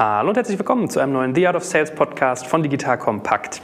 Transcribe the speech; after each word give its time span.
Hallo 0.00 0.30
und 0.30 0.36
herzlich 0.36 0.58
willkommen 0.58 0.88
zu 0.88 0.98
einem 0.98 1.12
neuen 1.12 1.34
The 1.34 1.46
Art 1.46 1.56
of 1.56 1.62
Sales 1.62 1.94
Podcast 1.94 2.46
von 2.46 2.62
Digital 2.62 2.96
Kompakt. 2.96 3.60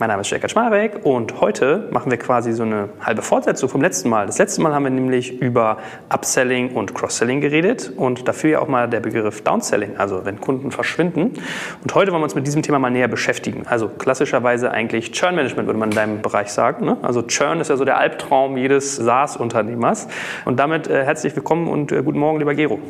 Mein 0.00 0.08
Name 0.08 0.22
ist 0.22 0.30
Jörg 0.30 0.50
Schmarek 0.50 1.06
und 1.06 1.40
heute 1.40 1.88
machen 1.92 2.10
wir 2.10 2.18
quasi 2.18 2.52
so 2.52 2.64
eine 2.64 2.88
halbe 3.00 3.22
Fortsetzung 3.22 3.68
vom 3.68 3.80
letzten 3.80 4.08
Mal. 4.08 4.26
Das 4.26 4.38
letzte 4.38 4.60
Mal 4.60 4.74
haben 4.74 4.82
wir 4.82 4.90
nämlich 4.90 5.40
über 5.40 5.78
Upselling 6.12 6.72
und 6.72 6.96
Cross-Selling 6.96 7.40
geredet 7.40 7.92
und 7.96 8.26
dafür 8.26 8.50
ja 8.50 8.58
auch 8.58 8.66
mal 8.66 8.88
der 8.88 8.98
Begriff 8.98 9.42
Downselling, 9.42 9.96
also 9.96 10.24
wenn 10.24 10.40
Kunden 10.40 10.72
verschwinden. 10.72 11.34
Und 11.80 11.94
heute 11.94 12.10
wollen 12.10 12.22
wir 12.22 12.24
uns 12.24 12.34
mit 12.34 12.44
diesem 12.44 12.62
Thema 12.62 12.80
mal 12.80 12.90
näher 12.90 13.06
beschäftigen. 13.06 13.68
Also 13.68 13.88
klassischerweise 13.88 14.72
eigentlich 14.72 15.12
Churn 15.12 15.36
Management 15.36 15.68
würde 15.68 15.78
man 15.78 15.90
in 15.90 15.96
deinem 15.96 16.22
Bereich 16.22 16.48
sagen. 16.48 16.86
Ne? 16.86 16.96
Also 17.02 17.22
Churn 17.22 17.60
ist 17.60 17.68
ja 17.68 17.76
so 17.76 17.84
der 17.84 17.98
Albtraum 17.98 18.56
jedes 18.56 18.96
SaaS-Unternehmers. 18.96 20.08
Und 20.44 20.58
damit 20.58 20.88
äh, 20.88 21.04
herzlich 21.04 21.36
willkommen 21.36 21.68
und 21.68 21.92
äh, 21.92 22.02
guten 22.02 22.18
Morgen, 22.18 22.40
lieber 22.40 22.54
Gero. 22.56 22.80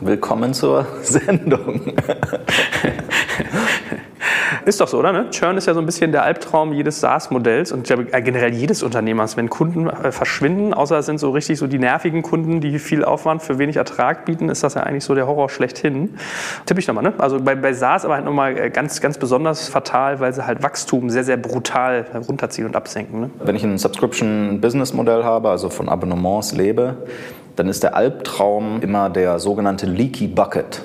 Willkommen 0.00 0.52
zur 0.52 0.84
Sendung. 1.02 1.92
Ist 4.64 4.80
doch 4.80 4.88
so, 4.88 4.98
oder? 4.98 5.12
Ne? 5.12 5.30
Churn 5.30 5.56
ist 5.56 5.66
ja 5.66 5.74
so 5.74 5.80
ein 5.80 5.86
bisschen 5.86 6.12
der 6.12 6.22
Albtraum 6.24 6.72
jedes 6.72 7.00
SaaS-Modells 7.00 7.72
und 7.72 7.86
generell 7.86 8.52
jedes 8.52 8.82
Unternehmers. 8.82 9.36
Wenn 9.36 9.48
Kunden 9.48 9.88
äh, 9.88 10.12
verschwinden, 10.12 10.74
außer 10.74 10.98
es 10.98 11.06
sind 11.06 11.18
so 11.18 11.30
richtig 11.30 11.58
so 11.58 11.66
die 11.66 11.78
nervigen 11.78 12.22
Kunden, 12.22 12.60
die 12.60 12.78
viel 12.78 13.04
Aufwand 13.04 13.42
für 13.42 13.58
wenig 13.58 13.76
Ertrag 13.76 14.24
bieten, 14.24 14.48
ist 14.48 14.62
das 14.62 14.74
ja 14.74 14.82
eigentlich 14.82 15.04
so 15.04 15.14
der 15.14 15.26
Horror 15.26 15.48
schlechthin. 15.48 16.14
Tipp 16.66 16.78
ich 16.78 16.86
nochmal, 16.86 17.04
ne? 17.04 17.14
Also 17.18 17.40
bei, 17.40 17.54
bei 17.54 17.72
SaaS 17.72 18.04
aber 18.04 18.14
halt 18.14 18.24
nochmal 18.24 18.56
äh, 18.56 18.70
ganz, 18.70 19.00
ganz 19.00 19.18
besonders 19.18 19.68
fatal, 19.68 20.20
weil 20.20 20.32
sie 20.32 20.46
halt 20.46 20.62
Wachstum 20.62 21.10
sehr, 21.10 21.24
sehr 21.24 21.36
brutal 21.36 22.06
runterziehen 22.28 22.66
und 22.66 22.76
absenken. 22.76 23.20
Ne? 23.20 23.30
Wenn 23.42 23.56
ich 23.56 23.64
ein 23.64 23.78
Subscription-Business-Modell 23.78 25.24
habe, 25.24 25.48
also 25.50 25.70
von 25.70 25.88
Abonnements 25.88 26.52
lebe, 26.52 26.96
dann 27.56 27.68
ist 27.68 27.82
der 27.82 27.94
Albtraum 27.94 28.80
immer 28.80 29.10
der 29.10 29.38
sogenannte 29.38 29.86
Leaky 29.86 30.28
Bucket. 30.28 30.82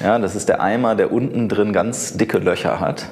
Ja, 0.00 0.18
das 0.18 0.34
ist 0.34 0.48
der 0.48 0.60
Eimer, 0.60 0.94
der 0.94 1.12
unten 1.12 1.48
drin 1.48 1.72
ganz 1.72 2.16
dicke 2.16 2.38
Löcher 2.38 2.80
hat. 2.80 3.06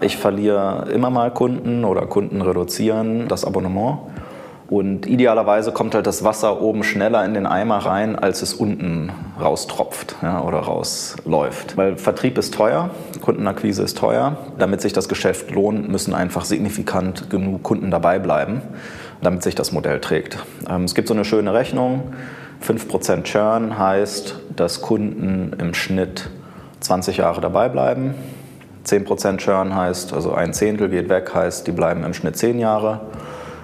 Ich 0.00 0.16
verliere 0.16 0.88
immer 0.92 1.10
mal 1.10 1.30
Kunden 1.30 1.84
oder 1.84 2.06
Kunden 2.06 2.42
reduzieren 2.42 3.28
das 3.28 3.44
Abonnement. 3.44 3.98
Und 4.72 5.06
idealerweise 5.06 5.70
kommt 5.70 5.94
halt 5.94 6.06
das 6.06 6.24
Wasser 6.24 6.62
oben 6.62 6.82
schneller 6.82 7.22
in 7.26 7.34
den 7.34 7.46
Eimer 7.46 7.76
rein, 7.76 8.18
als 8.18 8.40
es 8.40 8.54
unten 8.54 9.12
raustropft 9.38 10.16
ja, 10.22 10.42
oder 10.42 10.60
rausläuft. 10.60 11.76
Weil 11.76 11.98
Vertrieb 11.98 12.38
ist 12.38 12.54
teuer, 12.54 12.88
Kundenakquise 13.20 13.82
ist 13.82 13.98
teuer. 13.98 14.38
Damit 14.58 14.80
sich 14.80 14.94
das 14.94 15.10
Geschäft 15.10 15.50
lohnt, 15.50 15.90
müssen 15.90 16.14
einfach 16.14 16.46
signifikant 16.46 17.28
genug 17.28 17.62
Kunden 17.62 17.90
dabei 17.90 18.18
bleiben, 18.18 18.62
damit 19.20 19.42
sich 19.42 19.54
das 19.54 19.72
Modell 19.72 20.00
trägt. 20.00 20.38
Ähm, 20.66 20.84
es 20.84 20.94
gibt 20.94 21.06
so 21.06 21.12
eine 21.12 21.26
schöne 21.26 21.52
Rechnung. 21.52 22.14
5% 22.60 23.22
Churn 23.24 23.78
heißt, 23.78 24.40
dass 24.56 24.80
Kunden 24.82 25.56
im 25.58 25.74
Schnitt 25.74 26.30
20 26.80 27.18
Jahre 27.18 27.40
dabei 27.40 27.68
bleiben. 27.68 28.14
10% 28.84 29.38
Churn 29.38 29.74
heißt, 29.74 30.12
also 30.12 30.34
ein 30.34 30.52
Zehntel 30.52 30.88
geht 30.88 31.08
weg, 31.08 31.32
heißt, 31.34 31.66
die 31.66 31.72
bleiben 31.72 32.04
im 32.04 32.14
Schnitt 32.14 32.36
10 32.36 32.58
Jahre. 32.58 33.00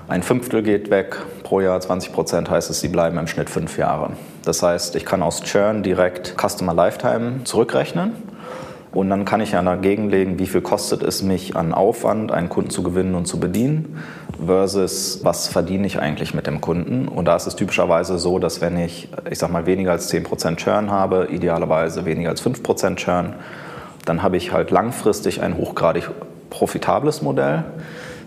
Ein 0.08 0.22
Fünftel 0.22 0.62
geht 0.62 0.91
weg 0.91 1.17
pro 1.42 1.61
Jahr, 1.61 1.78
20% 1.78 2.48
heißt 2.48 2.70
es, 2.70 2.80
sie 2.80 2.89
bleiben 2.89 3.19
im 3.19 3.27
Schnitt 3.27 3.50
5 3.50 3.77
Jahre. 3.78 4.12
Das 4.45 4.62
heißt, 4.62 4.97
ich 4.97 5.05
kann 5.05 5.23
aus 5.23 5.42
Churn 5.42 5.83
direkt 5.83 6.34
Customer 6.41 6.73
Lifetime 6.73 7.45
zurückrechnen 7.45 8.12
und 8.92 9.11
dann 9.11 9.25
kann 9.25 9.41
ich 9.41 9.52
ja 9.52 9.62
dagegen 9.62 10.08
legen, 10.08 10.39
wie 10.39 10.47
viel 10.47 10.62
kostet 10.62 11.02
es 11.02 11.23
mich 11.23 11.56
an 11.56 11.75
Aufwand, 11.75 12.33
einen 12.33 12.48
Kunden 12.48 12.70
zu 12.70 12.83
gewinnen 12.83 13.14
und 13.14 13.27
zu 13.27 13.39
bedienen, 13.39 14.02
versus 14.44 15.20
was 15.22 15.48
verdiene 15.48 15.86
ich 15.86 15.98
eigentlich 15.98 16.34
mit 16.34 16.47
dem 16.47 16.61
Kunden. 16.61 17.08
Und 17.08 17.27
da 17.27 17.36
ist 17.36 17.47
es 17.47 17.56
typischerweise 17.56 18.19
so, 18.19 18.39
dass 18.39 18.61
wenn 18.61 18.78
ich, 18.78 19.08
ich 19.30 19.39
sag 19.39 19.50
mal, 19.50 19.67
weniger 19.67 19.92
als 19.92 20.12
10% 20.12 20.56
Churn 20.56 20.91
habe, 20.91 21.28
idealerweise 21.30 22.05
weniger 22.05 22.30
als 22.30 22.42
5% 22.45 22.97
Churn, 22.97 23.34
dann 24.05 24.23
habe 24.23 24.36
ich 24.36 24.52
halt 24.52 24.70
langfristig 24.70 25.42
ein 25.42 25.57
hochgradig 25.57 26.11
profitables 26.51 27.23
Modell. 27.23 27.64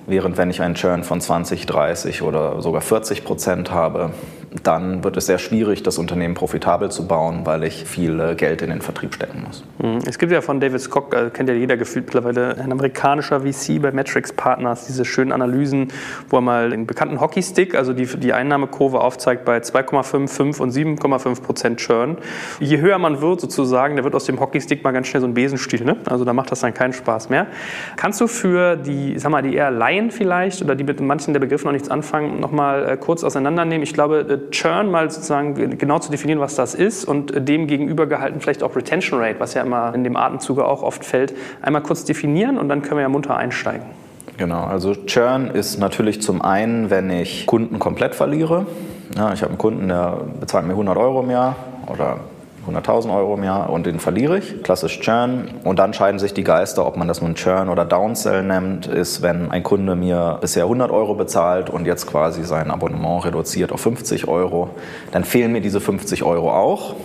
Während 0.08 0.38
wenn 0.38 0.50
ich 0.50 0.62
einen 0.62 0.76
Churn 0.76 1.04
von 1.04 1.22
20, 1.22 1.66
30 1.66 2.22
oder 2.22 2.62
sogar 2.62 2.82
40 2.82 3.24
Prozent 3.24 3.72
habe, 3.72 4.12
dann 4.64 5.04
wird 5.06 5.16
es 5.16 5.28
sehr 5.28 5.38
schwierig, 5.38 5.82
das 5.82 5.98
Unternehmen 5.98 6.34
profitabel 6.34 6.92
zu 6.92 7.08
bauen, 7.08 7.46
weil 7.46 7.64
ich 7.64 7.86
viel 7.86 8.20
äh, 8.20 8.36
Geld 8.36 8.62
in 8.62 8.70
den 8.70 8.82
Vertrieb 8.82 9.16
stecken 9.16 9.44
muss. 9.48 9.64
Mhm. 9.80 10.00
Es 10.06 10.20
gibt 10.20 10.32
ja 10.32 10.42
von 10.42 10.60
David 10.60 10.82
Scott, 10.82 11.14
äh, 11.14 11.30
kennt 11.30 11.48
ja 11.48 11.56
jeder 11.56 11.78
gefühlt 11.78 12.06
mittlerweile, 12.06 12.58
ein 12.58 12.72
amerikanischer 12.72 13.42
VC 13.42 13.82
bei 13.82 13.92
Matrix 13.92 14.34
Partners, 14.34 14.88
diese 14.88 15.06
schönen 15.06 15.32
Analysen, 15.32 15.88
wo 16.30 16.38
er 16.38 16.42
mal 16.42 16.70
den 16.72 16.86
bekannten 16.86 17.22
Hockeystick, 17.22 17.76
also 17.76 17.94
die, 17.94 18.06
die 18.06 18.34
Einnahmekurve 18.34 19.00
aufzeigt 19.00 19.46
bei 19.46 19.58
2,5, 19.58 20.28
5 20.28 20.60
und 20.60 20.74
7,5 20.74 21.42
Prozent 21.42 21.80
Churn. 21.80 22.18
Je 22.60 22.80
höher 22.80 22.98
man 22.98 23.22
wird 23.22 23.40
sozusagen, 23.40 23.96
da 23.96 24.04
wird 24.04 24.16
aus 24.16 24.26
dem 24.26 24.40
Hockeystick 24.40 24.84
mal 24.84 24.92
ganz 24.92 25.08
schnell 25.08 25.22
so 25.22 25.28
ein 25.28 25.34
Besenstiel. 25.34 25.86
Ne? 25.86 25.96
Also 26.06 26.26
da 26.26 26.34
macht 26.34 26.52
das 26.52 26.60
dann 26.60 26.74
keinen 26.74 26.94
Spaß 26.94 27.30
mehr. 27.30 27.48
Kannst 27.96 28.20
du 28.20 28.28
für 28.28 28.76
die, 28.76 29.18
sag 29.18 29.32
mal, 29.32 29.42
die 29.42 29.56
eher 29.56 29.72
Laien 29.72 30.12
vielleicht 30.12 30.62
oder 30.62 30.76
die 30.76 30.84
mit 30.84 31.00
manchen 31.00 31.34
der 31.34 31.40
Begriffe 31.40 31.66
noch 31.66 31.72
nichts 31.72 31.90
anfangen, 31.90 32.42
nochmal 32.42 32.90
äh, 32.90 32.98
kurz 32.98 33.24
auseinandernehmen? 33.24 33.84
Ich 33.84 33.94
glaube, 33.94 34.41
Churn 34.50 34.90
mal 34.90 35.10
sozusagen 35.12 35.78
genau 35.78 36.00
zu 36.00 36.12
definieren, 36.12 36.40
was 36.40 36.56
das 36.56 36.74
ist 36.74 37.06
und 37.06 37.48
dem 37.48 37.68
gegenüber 37.68 38.08
gehalten 38.08 38.42
vielleicht 38.42 38.64
auch 38.64 38.76
Retention 38.76 39.20
Rate, 39.20 39.40
was 39.40 39.54
ja 39.54 39.62
immer 39.62 39.94
in 39.94 40.04
dem 40.04 40.18
Atemzuge 40.18 40.66
auch 40.66 40.84
oft 40.84 41.06
fällt, 41.06 41.34
einmal 41.62 41.84
kurz 41.84 42.04
definieren 42.04 42.58
und 42.58 42.70
dann 42.70 42.82
können 42.82 42.98
wir 42.98 43.04
ja 43.04 43.10
munter 43.10 43.38
einsteigen. 43.38 43.86
Genau, 44.38 44.64
also 44.64 44.96
Churn 44.96 45.52
ist 45.52 45.78
natürlich 45.78 46.22
zum 46.22 46.42
einen, 46.42 46.90
wenn 46.90 47.10
ich 47.10 47.46
Kunden 47.46 47.80
komplett 47.80 48.16
verliere. 48.16 48.66
Ja, 49.16 49.34
ich 49.34 49.42
habe 49.42 49.52
einen 49.52 49.58
Kunden, 49.58 49.88
der 49.88 50.18
bezahlt 50.40 50.66
mir 50.66 50.72
100 50.72 50.98
Euro 50.98 51.22
im 51.22 51.30
Jahr 51.30 51.56
oder 51.88 52.22
100.000 52.68 53.16
Euro 53.16 53.36
im 53.36 53.44
Jahr 53.44 53.70
und 53.70 53.86
den 53.86 54.00
verliere 54.00 54.38
ich. 54.38 54.62
Klassisch 54.64 55.00
Churn. 55.00 55.50
Und 55.64 55.80
dann 55.80 55.94
scheiden 55.94 56.20
sich 56.20 56.34
die 56.34 56.44
Geister, 56.44 56.86
ob 56.86 56.96
man 56.96 57.08
das 57.08 57.22
nun 57.22 57.36
Churn 57.36 57.70
oder 57.70 57.86
Downsell 57.86 58.44
nennt, 58.44 58.86
ist, 58.86 59.22
wenn 59.22 59.50
ein 59.52 59.64
Kunde 59.64 59.96
mir 59.96 60.38
bisher 60.42 60.64
100 60.64 60.92
Euro 60.92 61.16
bezahlt 61.16 61.70
und 61.70 61.86
jetzt 61.86 62.08
quasi 62.08 62.44
sein 62.44 62.70
Abonnement 62.70 63.26
reduziert 63.26 63.72
auf 63.72 63.82
50 63.82 64.28
Euro, 64.28 64.70
dann 65.12 65.24
fehlen 65.24 65.52
mir 65.52 65.62
diese 65.62 65.82
50 65.82 66.24
Euro 66.24 66.52
auch. 66.52 66.96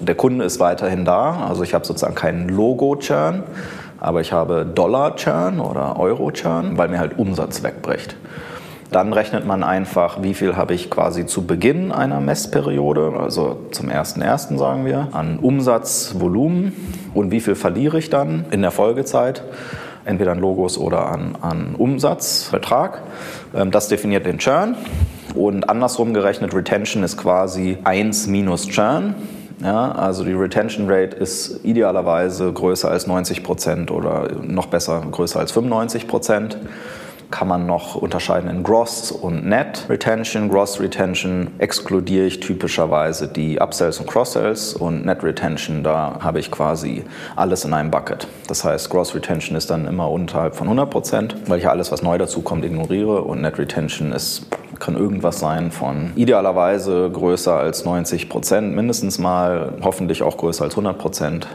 Der 0.00 0.14
Kunde 0.14 0.44
ist 0.44 0.60
weiterhin 0.60 1.04
da, 1.04 1.46
also 1.48 1.62
ich 1.62 1.74
habe 1.74 1.84
sozusagen 1.84 2.14
keinen 2.14 2.48
Logo-Churn, 2.48 3.42
aber 3.98 4.20
ich 4.20 4.32
habe 4.32 4.64
Dollar-Churn 4.64 5.58
oder 5.58 5.98
Euro-Churn, 5.98 6.78
weil 6.78 6.88
mir 6.88 7.00
halt 7.00 7.18
Umsatz 7.18 7.62
wegbricht. 7.62 8.14
Dann 8.90 9.12
rechnet 9.12 9.46
man 9.46 9.62
einfach, 9.62 10.22
wie 10.22 10.32
viel 10.32 10.56
habe 10.56 10.72
ich 10.72 10.88
quasi 10.90 11.26
zu 11.26 11.46
Beginn 11.46 11.92
einer 11.92 12.20
Messperiode, 12.20 13.12
also 13.18 13.66
zum 13.70 13.90
1.1. 13.90 14.56
sagen 14.56 14.86
wir, 14.86 15.08
an 15.12 15.38
Umsatzvolumen 15.38 16.72
und 17.12 17.30
wie 17.30 17.40
viel 17.40 17.54
verliere 17.54 17.98
ich 17.98 18.08
dann 18.08 18.46
in 18.50 18.62
der 18.62 18.70
Folgezeit 18.70 19.42
entweder 20.06 20.32
an 20.32 20.38
Logos 20.38 20.78
oder 20.78 21.06
an, 21.10 21.36
an 21.40 21.74
Umsatzbetrag. 21.76 23.02
Ähm, 23.54 23.70
das 23.70 23.88
definiert 23.88 24.24
den 24.24 24.38
Churn. 24.38 24.74
Und 25.34 25.68
andersrum 25.68 26.14
gerechnet, 26.14 26.54
Retention 26.54 27.04
ist 27.04 27.18
quasi 27.18 27.76
1 27.84 28.26
minus 28.26 28.68
Churn. 28.68 29.14
Ja, 29.62 29.92
also 29.92 30.24
die 30.24 30.32
Retention 30.32 30.86
Rate 30.88 31.16
ist 31.16 31.64
idealerweise 31.64 32.52
größer 32.52 32.90
als 32.90 33.06
90 33.06 33.42
Prozent 33.42 33.90
oder 33.90 34.28
noch 34.40 34.66
besser 34.66 35.02
größer 35.10 35.40
als 35.40 35.52
95 35.52 36.06
Prozent 36.06 36.58
kann 37.30 37.48
man 37.48 37.66
noch 37.66 37.94
unterscheiden 37.94 38.48
in 38.48 38.62
Gross 38.62 39.10
und 39.10 39.46
Net 39.46 39.84
Retention. 39.88 40.48
Gross 40.48 40.80
Retention 40.80 41.48
exkludiere 41.58 42.26
ich 42.26 42.40
typischerweise 42.40 43.28
die 43.28 43.60
Upsells 43.60 44.00
und 44.00 44.06
Cross-Sells 44.06 44.74
und 44.74 45.04
Net 45.04 45.22
Retention, 45.22 45.82
da 45.82 46.18
habe 46.20 46.40
ich 46.40 46.50
quasi 46.50 47.04
alles 47.36 47.64
in 47.64 47.74
einem 47.74 47.90
Bucket. 47.90 48.26
Das 48.46 48.64
heißt, 48.64 48.88
Gross 48.88 49.14
Retention 49.14 49.56
ist 49.56 49.70
dann 49.70 49.86
immer 49.86 50.10
unterhalb 50.10 50.56
von 50.56 50.66
100 50.68 50.90
Prozent, 50.90 51.36
weil 51.46 51.58
ich 51.58 51.68
alles, 51.68 51.92
was 51.92 52.02
neu 52.02 52.16
dazukommt, 52.16 52.64
ignoriere 52.64 53.22
und 53.22 53.42
Net 53.42 53.58
Retention 53.58 54.12
ist 54.12 54.46
kann 54.78 54.96
irgendwas 54.96 55.40
sein 55.40 55.72
von 55.72 56.12
idealerweise 56.14 57.10
größer 57.10 57.56
als 57.56 57.84
90 57.84 58.28
Prozent, 58.28 58.76
mindestens 58.76 59.18
mal, 59.18 59.72
hoffentlich 59.82 60.22
auch 60.22 60.36
größer 60.36 60.64
als 60.64 60.74
100 60.74 60.96
Prozent 60.96 61.48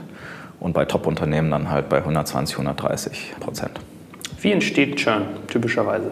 und 0.60 0.74
bei 0.74 0.84
Top-Unternehmen 0.84 1.50
dann 1.50 1.72
halt 1.72 1.88
bei 1.88 2.00
120, 2.00 2.58
130 2.58 3.34
Prozent. 3.40 3.80
Wie 4.44 4.52
entsteht 4.52 4.98
Churn 4.98 5.24
typischerweise? 5.48 6.12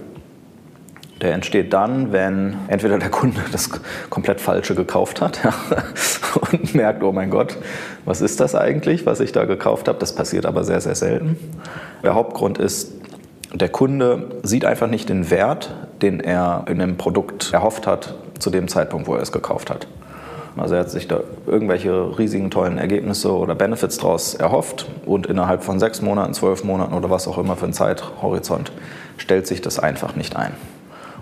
Der 1.20 1.34
entsteht 1.34 1.74
dann, 1.74 2.14
wenn 2.14 2.56
entweder 2.70 2.98
der 2.98 3.10
Kunde 3.10 3.42
das 3.52 3.70
komplett 4.10 4.40
Falsche 4.40 4.74
gekauft 4.74 5.20
hat 5.20 5.44
ja, 5.44 5.54
und 6.52 6.74
merkt, 6.74 7.04
oh 7.04 7.12
mein 7.12 7.30
Gott, 7.30 7.58
was 8.06 8.22
ist 8.22 8.40
das 8.40 8.56
eigentlich, 8.56 9.06
was 9.06 9.20
ich 9.20 9.34
da 9.34 9.44
gekauft 9.44 9.90
habe? 9.90 10.00
Das 10.00 10.16
passiert 10.16 10.46
aber 10.46 10.64
sehr, 10.64 10.80
sehr 10.80 10.96
selten. 10.96 11.38
Der 12.04 12.16
Hauptgrund 12.16 12.58
ist, 12.58 12.94
der 13.54 13.68
Kunde 13.68 14.40
sieht 14.44 14.64
einfach 14.64 14.88
nicht 14.88 15.10
den 15.10 15.30
Wert, 15.30 15.76
den 16.02 16.22
er 16.22 16.64
in 16.70 16.80
dem 16.80 16.96
Produkt 16.96 17.52
erhofft 17.52 17.86
hat, 17.86 18.16
zu 18.40 18.50
dem 18.50 18.70
Zeitpunkt, 18.70 19.08
wo 19.08 19.16
er 19.16 19.22
es 19.22 19.34
gekauft 19.34 19.70
hat. 19.70 19.88
Also 20.58 20.76
er 20.76 20.82
hat 20.82 20.92
sich 20.92 21.08
da 21.08 21.22
irgendwelche 21.48 22.18
riesigen 22.18 22.52
tollen 22.52 22.78
Ergebnisse 22.78 23.32
oder 23.32 23.56
Benefits 23.56 23.98
daraus 23.98 24.34
erhofft 24.34 24.88
und 25.06 25.26
innerhalb 25.28 25.64
von 25.64 25.80
sechs 25.80 26.02
Monaten, 26.02 26.34
zwölf 26.34 26.64
Monaten 26.64 26.94
oder 26.94 27.10
was 27.10 27.28
auch 27.28 27.38
immer 27.38 27.56
für 27.56 27.66
einen 27.66 27.74
Zeithorizont 27.74 28.72
stellt 29.18 29.48
sich 29.48 29.62
das 29.62 29.80
einfach 29.80 30.16
nicht 30.16 30.36
ein. 30.36 30.54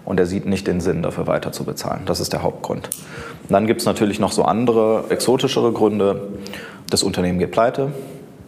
und 0.06 0.20
er 0.20 0.26
sieht 0.26 0.48
nicht 0.48 0.66
den 0.66 0.82
Sinn, 0.82 1.04
dafür 1.04 1.28
weiter 1.28 1.52
zu 1.52 1.64
bezahlen. 1.64 2.02
Das 2.08 2.20
ist 2.20 2.34
der 2.34 2.42
Hauptgrund. 2.42 2.90
Und 3.44 3.52
dann 3.52 3.68
gibt 3.68 3.82
es 3.82 3.86
natürlich 3.86 4.20
noch 4.20 4.32
so 4.32 4.44
andere, 4.44 5.04
exotischere 5.10 5.72
Gründe. 5.72 6.30
Das 6.90 7.04
Unternehmen 7.04 7.38
geht 7.38 7.52
pleite, 7.52 7.92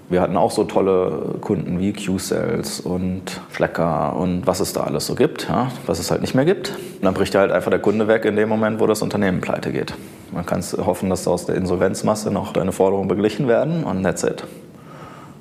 wir 0.09 0.19
hatten 0.19 0.35
auch 0.35 0.51
so 0.51 0.65
tolle 0.65 1.35
Kunden 1.39 1.79
wie 1.79 1.93
Q-Cells 1.93 2.81
und 2.81 3.39
Flecker 3.49 4.15
und 4.17 4.45
was 4.45 4.59
es 4.59 4.73
da 4.73 4.81
alles 4.81 5.05
so 5.05 5.15
gibt, 5.15 5.47
ja, 5.47 5.71
was 5.85 5.99
es 5.99 6.11
halt 6.11 6.19
nicht 6.21 6.35
mehr 6.35 6.43
gibt. 6.43 6.71
Und 6.95 7.03
dann 7.03 7.13
bricht 7.13 7.33
halt 7.33 7.51
einfach 7.51 7.69
der 7.69 7.79
Kunde 7.79 8.09
weg 8.09 8.25
in 8.25 8.35
dem 8.35 8.49
Moment, 8.49 8.81
wo 8.81 8.87
das 8.87 9.01
Unternehmen 9.01 9.39
pleite 9.39 9.71
geht. 9.71 9.93
Man 10.31 10.45
kann 10.45 10.61
hoffen, 10.61 11.09
dass 11.09 11.27
aus 11.27 11.45
der 11.45 11.55
Insolvenzmasse 11.55 12.31
noch 12.31 12.53
deine 12.53 12.71
Forderungen 12.71 13.07
beglichen 13.07 13.47
werden 13.47 13.83
und 13.83 14.03
that's 14.03 14.23
it. 14.23 14.45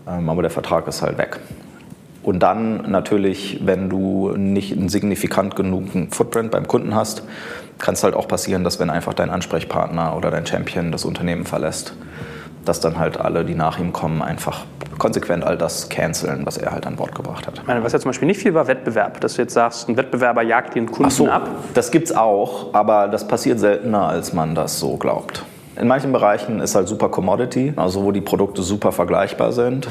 Ähm, 0.09 0.29
aber 0.29 0.43
der 0.43 0.51
Vertrag 0.51 0.89
ist 0.89 1.03
halt 1.03 1.17
weg. 1.19 1.39
Und 2.23 2.41
dann 2.43 2.91
natürlich, 2.91 3.61
wenn 3.65 3.89
du 3.89 4.33
nicht 4.37 4.77
einen 4.77 4.89
signifikant 4.89 5.57
genugen 5.57 6.11
Footprint 6.11 6.51
beim 6.51 6.69
Kunden 6.69 6.95
hast, 6.95 7.23
kann 7.79 7.95
es 7.95 8.05
halt 8.05 8.15
auch 8.15 8.29
passieren, 8.29 8.63
dass 8.63 8.79
wenn 8.79 8.91
einfach 8.91 9.15
dein 9.15 9.31
Ansprechpartner 9.31 10.17
oder 10.17 10.31
dein 10.31 10.45
Champion 10.45 10.93
das 10.93 11.05
Unternehmen 11.05 11.47
verlässt, 11.47 11.95
dass 12.65 12.81
dann 12.81 12.99
halt 12.99 13.19
alle, 13.19 13.45
die 13.45 13.55
nach 13.55 13.79
ihm 13.79 13.93
kommen, 13.93 14.23
einfach 14.23 14.65
konsequent 14.99 15.45
all 15.45 15.57
das 15.57 15.89
canceln, 15.89 16.45
was 16.45 16.59
er 16.59 16.73
halt 16.73 16.87
an 16.87 16.97
Bord 16.97 17.15
gebracht 17.15 17.47
hat. 17.47 17.59
Ich 17.59 17.67
meine, 17.67 17.83
was 17.83 17.93
ja 17.93 17.99
zum 17.99 18.11
Beispiel 18.11 18.29
nicht 18.29 18.41
viel 18.41 18.55
war, 18.55 18.69
Wettbewerb. 18.69 19.21
Dass 19.21 19.35
du 19.35 19.43
jetzt 19.43 19.55
sagst, 19.55 19.89
ein 19.89 19.97
Wettbewerber 19.97 20.43
jagt 20.43 20.75
den 20.75 20.87
Kunden 20.87 21.07
Ach 21.07 21.11
so, 21.11 21.29
ab. 21.29 21.49
Das 21.75 21.91
gibt's 21.91 22.13
auch, 22.13 22.75
aber 22.75 23.09
das 23.09 23.27
passiert 23.27 23.59
seltener, 23.59 24.09
als 24.09 24.33
man 24.33 24.55
das 24.55 24.79
so 24.79 24.97
glaubt. 24.97 25.45
In 25.81 25.89
manchen 25.89 26.13
Bereichen 26.13 26.61
ist 26.61 26.75
halt 26.75 26.89
super 26.89 27.09
Commodity, 27.09 27.73
also 27.77 28.05
wo 28.05 28.13
die 28.13 28.21
Produkte 28.21 28.63
super 28.63 28.93
vergleichbar 28.93 29.53
sind. 29.53 29.89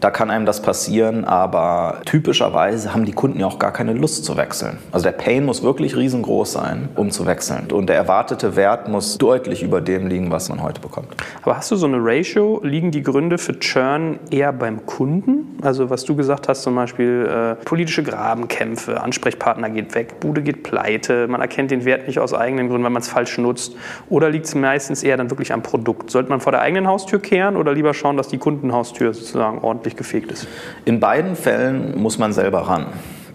Da 0.00 0.10
kann 0.10 0.30
einem 0.30 0.44
das 0.46 0.60
passieren, 0.60 1.24
aber 1.24 2.00
typischerweise 2.04 2.92
haben 2.92 3.04
die 3.04 3.12
Kunden 3.12 3.40
ja 3.40 3.46
auch 3.46 3.58
gar 3.58 3.72
keine 3.72 3.92
Lust 3.94 4.24
zu 4.24 4.36
wechseln. 4.36 4.78
Also 4.92 5.04
der 5.04 5.12
Pain 5.12 5.44
muss 5.44 5.62
wirklich 5.62 5.96
riesengroß 5.96 6.52
sein, 6.52 6.88
um 6.94 7.10
zu 7.10 7.26
wechseln. 7.26 7.70
Und 7.72 7.88
der 7.88 7.96
erwartete 7.96 8.56
Wert 8.56 8.88
muss 8.88 9.18
deutlich 9.18 9.62
über 9.62 9.80
dem 9.80 10.06
liegen, 10.06 10.30
was 10.30 10.48
man 10.48 10.62
heute 10.62 10.80
bekommt. 10.80 11.08
Aber 11.42 11.56
hast 11.56 11.70
du 11.70 11.76
so 11.76 11.86
eine 11.86 11.98
Ratio? 12.00 12.60
Liegen 12.62 12.90
die 12.90 13.02
Gründe 13.02 13.38
für 13.38 13.58
Churn 13.58 14.18
eher 14.30 14.52
beim 14.52 14.84
Kunden? 14.84 15.58
Also 15.62 15.88
was 15.90 16.04
du 16.04 16.14
gesagt 16.14 16.48
hast, 16.48 16.62
zum 16.62 16.74
Beispiel 16.74 17.26
äh, 17.26 17.64
politische 17.64 18.02
Grabenkämpfe, 18.02 19.00
Ansprechpartner 19.00 19.70
geht 19.70 19.94
weg, 19.94 20.20
Bude 20.20 20.42
geht 20.42 20.62
pleite, 20.62 21.28
man 21.28 21.40
erkennt 21.40 21.70
den 21.70 21.84
Wert 21.84 22.06
nicht 22.06 22.18
aus 22.18 22.34
eigenen 22.34 22.68
Gründen, 22.68 22.84
weil 22.84 22.90
man 22.90 23.02
es 23.02 23.08
falsch 23.08 23.38
nutzt. 23.38 23.74
Oder 24.10 24.30
liegt 24.30 24.46
es 24.46 24.54
meistens 24.54 25.02
eher 25.02 25.16
dann 25.16 25.30
wirklich 25.30 25.52
am 25.52 25.62
Produkt? 25.62 26.10
Sollte 26.10 26.28
man 26.28 26.40
vor 26.40 26.52
der 26.52 26.60
eigenen 26.60 26.86
Haustür 26.86 27.20
kehren 27.20 27.56
oder 27.56 27.72
lieber 27.72 27.94
schauen, 27.94 28.16
dass 28.16 28.28
die 28.28 28.38
Kundenhaustür 28.38 29.14
sozusagen 29.14 29.58
ordentlich 29.58 29.83
gefegt 29.92 30.32
ist? 30.32 30.48
In 30.86 31.00
beiden 31.00 31.36
Fällen 31.36 32.00
muss 32.00 32.18
man 32.18 32.32
selber 32.32 32.60
ran. 32.60 32.86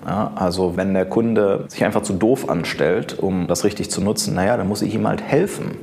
Ja, 0.06 0.32
also 0.36 0.76
wenn 0.76 0.94
der 0.94 1.06
Kunde 1.06 1.66
sich 1.68 1.84
einfach 1.84 2.02
zu 2.02 2.14
doof 2.14 2.50
anstellt, 2.50 3.20
um 3.20 3.48
das 3.48 3.64
richtig 3.64 3.92
zu 3.92 4.02
nutzen, 4.02 4.34
naja, 4.34 4.58
dann 4.58 4.68
muss 4.68 4.82
ich 4.82 4.96
ihm 4.96 5.08
halt 5.08 5.22
helfen 5.22 5.78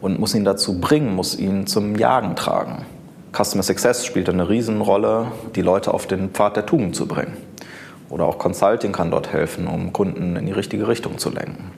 und 0.00 0.18
muss 0.18 0.34
ihn 0.34 0.44
dazu 0.44 0.80
bringen, 0.80 1.14
muss 1.14 1.38
ihn 1.38 1.66
zum 1.66 1.96
Jagen 1.96 2.36
tragen. 2.36 2.86
Customer 3.32 3.62
Success 3.62 4.06
spielt 4.06 4.30
eine 4.30 4.48
Riesenrolle, 4.48 5.26
die 5.54 5.62
Leute 5.62 5.92
auf 5.92 6.06
den 6.06 6.30
Pfad 6.30 6.56
der 6.56 6.64
Tugend 6.64 6.96
zu 6.96 7.06
bringen. 7.06 7.36
Oder 8.08 8.24
auch 8.24 8.38
Consulting 8.38 8.92
kann 8.92 9.10
dort 9.10 9.32
helfen, 9.32 9.66
um 9.66 9.92
Kunden 9.92 10.36
in 10.36 10.46
die 10.46 10.52
richtige 10.52 10.88
Richtung 10.88 11.18
zu 11.18 11.30
lenken. 11.30 11.72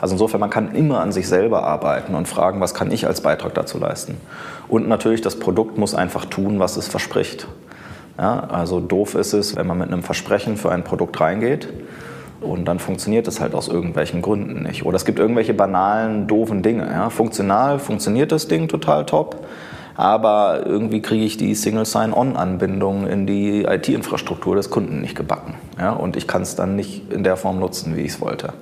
Also 0.00 0.14
insofern, 0.14 0.40
man 0.40 0.50
kann 0.50 0.74
immer 0.74 1.00
an 1.00 1.12
sich 1.12 1.28
selber 1.28 1.64
arbeiten 1.64 2.14
und 2.14 2.28
fragen, 2.28 2.60
was 2.60 2.74
kann 2.74 2.90
ich 2.90 3.06
als 3.06 3.20
Beitrag 3.20 3.54
dazu 3.54 3.78
leisten. 3.78 4.16
Und 4.68 4.88
natürlich, 4.88 5.20
das 5.20 5.38
Produkt 5.38 5.78
muss 5.78 5.94
einfach 5.94 6.24
tun, 6.24 6.60
was 6.60 6.76
es 6.76 6.88
verspricht. 6.88 7.48
Ja, 8.18 8.40
also 8.50 8.80
doof 8.80 9.14
ist 9.14 9.32
es, 9.32 9.56
wenn 9.56 9.66
man 9.66 9.78
mit 9.78 9.92
einem 9.92 10.02
Versprechen 10.02 10.56
für 10.56 10.72
ein 10.72 10.82
Produkt 10.82 11.20
reingeht 11.20 11.68
und 12.40 12.66
dann 12.66 12.78
funktioniert 12.80 13.28
es 13.28 13.40
halt 13.40 13.54
aus 13.54 13.68
irgendwelchen 13.68 14.22
Gründen 14.22 14.62
nicht. 14.62 14.84
Oder 14.84 14.96
es 14.96 15.04
gibt 15.04 15.18
irgendwelche 15.18 15.54
banalen, 15.54 16.26
doofen 16.26 16.62
Dinge. 16.62 16.88
Ja. 16.90 17.10
Funktional 17.10 17.78
funktioniert 17.78 18.32
das 18.32 18.48
Ding 18.48 18.66
total 18.66 19.06
top, 19.06 19.46
aber 19.94 20.66
irgendwie 20.66 21.00
kriege 21.00 21.24
ich 21.24 21.36
die 21.36 21.54
Single 21.54 21.84
Sign-On-Anbindung 21.84 23.06
in 23.06 23.26
die 23.26 23.62
IT-Infrastruktur 23.62 24.56
des 24.56 24.68
Kunden 24.70 25.00
nicht 25.00 25.16
gebacken. 25.16 25.54
Ja. 25.78 25.92
Und 25.92 26.16
ich 26.16 26.26
kann 26.26 26.42
es 26.42 26.56
dann 26.56 26.74
nicht 26.74 27.12
in 27.12 27.22
der 27.22 27.36
Form 27.36 27.60
nutzen, 27.60 27.96
wie 27.96 28.02
ich 28.02 28.12
es 28.12 28.20
wollte. 28.20 28.52